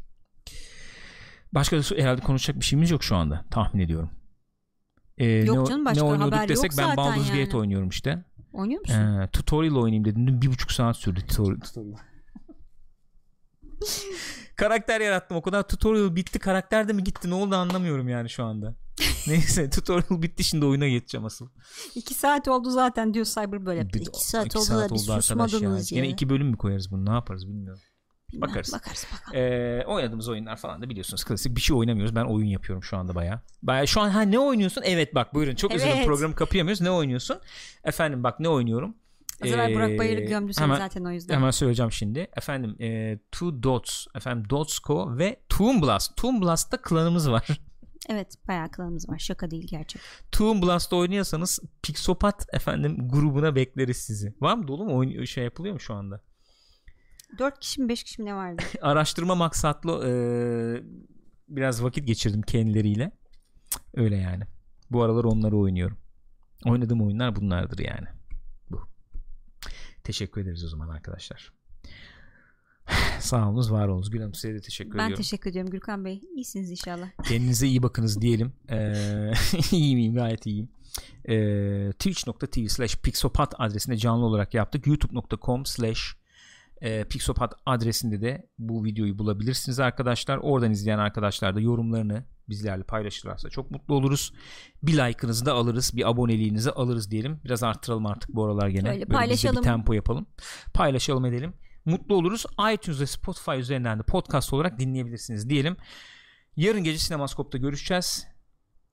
[1.54, 3.46] Başka da herhalde konuşacak bir şeyimiz yok şu anda.
[3.52, 4.10] Tahmin ediyorum.
[5.18, 7.44] Ee, Yok ne, canım, başka ne haber desek yok ben zaten Baldur's yani.
[7.44, 8.24] Gate oynuyorum işte.
[8.56, 8.96] Oynuyor musun?
[8.96, 10.28] Ee, tutorial oynayayım dedim.
[10.28, 11.58] Dün bir buçuk saat sürdü tutorial.
[14.56, 15.38] karakter yarattım.
[15.38, 16.40] O kadar tutorial bitti.
[16.40, 17.30] Karakter de mi gitti?
[17.30, 18.76] Ne oldu anlamıyorum yani şu anda.
[19.28, 21.48] Neyse tutorial bitti şimdi oyuna geçeceğim asıl.
[21.96, 23.94] İki saat oldu zaten diyor Cyber böyle.
[23.94, 25.98] Bir- İki saat iki oldu saat da oldu susmadınız ya.
[25.98, 27.82] Yine iki bölüm mü koyarız bunu ne yaparız bilmiyorum.
[28.34, 28.74] Bilmem, bakarız.
[28.74, 29.38] Bakarız bakalım.
[29.40, 32.16] Ee, oynadığımız oyunlar falan da biliyorsunuz klasik bir şey oynamıyoruz.
[32.16, 33.42] Ben oyun yapıyorum şu anda baya.
[33.64, 34.82] Baya şu an ha ne oynuyorsun?
[34.86, 36.06] Evet bak buyurun çok özür Evet.
[36.06, 36.82] programı kapayamıyoruz.
[36.82, 37.38] Ne oynuyorsun?
[37.84, 38.96] Efendim bak ne oynuyorum?
[39.44, 41.34] Az evvel Ee, Burak Bayır'ı gömdü seni hemen- zaten o yüzden.
[41.36, 42.28] Hemen söyleyeceğim şimdi.
[42.38, 46.18] Efendim e, Two Dots, efendim Dotsco ve Toon Blast.
[46.18, 47.48] Toon Blast'ta klanımız var.
[48.10, 49.20] Evet bayağı klanımız var.
[49.20, 50.02] Şaka değil gerçek.
[50.32, 54.34] Toon Blast oynuyorsanız Pixopat efendim grubuna bekleriz sizi.
[54.42, 56.22] Var mı dolu mu oyun şey yapılıyor mu şu anda?
[57.38, 58.64] 4 kişi mi 5 kişi mi ne vardı?
[58.82, 60.12] Araştırma maksatlı e,
[61.50, 63.12] biraz vakit geçirdim kendileriyle.
[63.94, 64.44] Öyle yani.
[64.92, 65.98] Bu aralar onları oynuyorum.
[66.66, 68.08] Oynadığım oyunlar bunlardır yani.
[68.70, 68.82] Bu.
[70.04, 71.54] Teşekkür ederiz o zaman arkadaşlar.
[73.20, 74.10] Sağ olunuz, var olunuz.
[74.10, 75.16] Gül Hanım size de teşekkür ben ediyorum.
[75.16, 76.22] teşekkür ediyorum Gürkan Bey.
[76.36, 77.10] İyisiniz inşallah.
[77.24, 78.54] Kendinize iyi bakınız diyelim.
[78.70, 79.32] Ee,
[79.72, 80.16] iyi miyim?
[80.16, 80.70] Gayet iyiyim.
[81.30, 84.88] Ee, Twitch.tv slash Pixopat adresinde canlı olarak yaptık.
[84.88, 86.16] YouTube.com slash
[86.82, 90.38] e, Pixopat adresinde de bu videoyu bulabilirsiniz arkadaşlar.
[90.38, 94.34] Oradan izleyen arkadaşlar da yorumlarını bizlerle paylaşırlarsa çok mutlu oluruz.
[94.84, 95.92] Bir like'ınızı da alırız.
[95.96, 97.40] Bir aboneliğinizi alırız diyelim.
[97.46, 98.90] Biraz arttıralım artık bu aralar gene.
[98.90, 99.58] Öyle, paylaşalım.
[99.58, 100.26] bir tempo yapalım.
[100.74, 101.54] Paylaşalım edelim.
[101.86, 102.46] Mutlu oluruz.
[102.74, 105.78] iTunes ve Spotify üzerinden de podcast olarak dinleyebilirsiniz diyelim.
[106.56, 108.28] Yarın gece Sinemaskop'ta görüşeceğiz.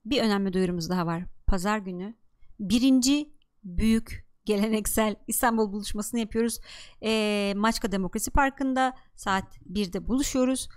[0.05, 1.23] Bir önemli duyurumuz daha var.
[1.47, 2.15] Pazar günü
[2.59, 6.59] birinci büyük geleneksel İstanbul buluşmasını yapıyoruz.
[7.03, 10.69] Ee, Maçka Demokrasi Parkı'nda saat 1'de buluşuyoruz.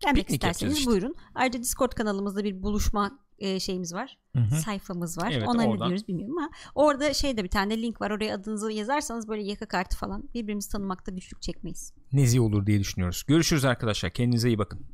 [0.00, 0.90] Gelmek Piknik isterseniz işte.
[0.90, 1.14] buyurun.
[1.34, 4.18] Ayrıca Discord kanalımızda bir buluşma e, şeyimiz var.
[4.36, 4.54] Hı hı.
[4.54, 5.30] Sayfamız var.
[5.32, 8.10] Evet, Ona ne diyoruz bilmiyorum ama orada şeyde bir tane link var.
[8.10, 11.92] Oraya adınızı yazarsanız böyle yaka kartı falan birbirimizi tanımakta güçlük çekmeyiz.
[12.12, 13.24] Nezi olur diye düşünüyoruz.
[13.28, 14.10] Görüşürüz arkadaşlar.
[14.10, 14.86] Kendinize iyi bakın.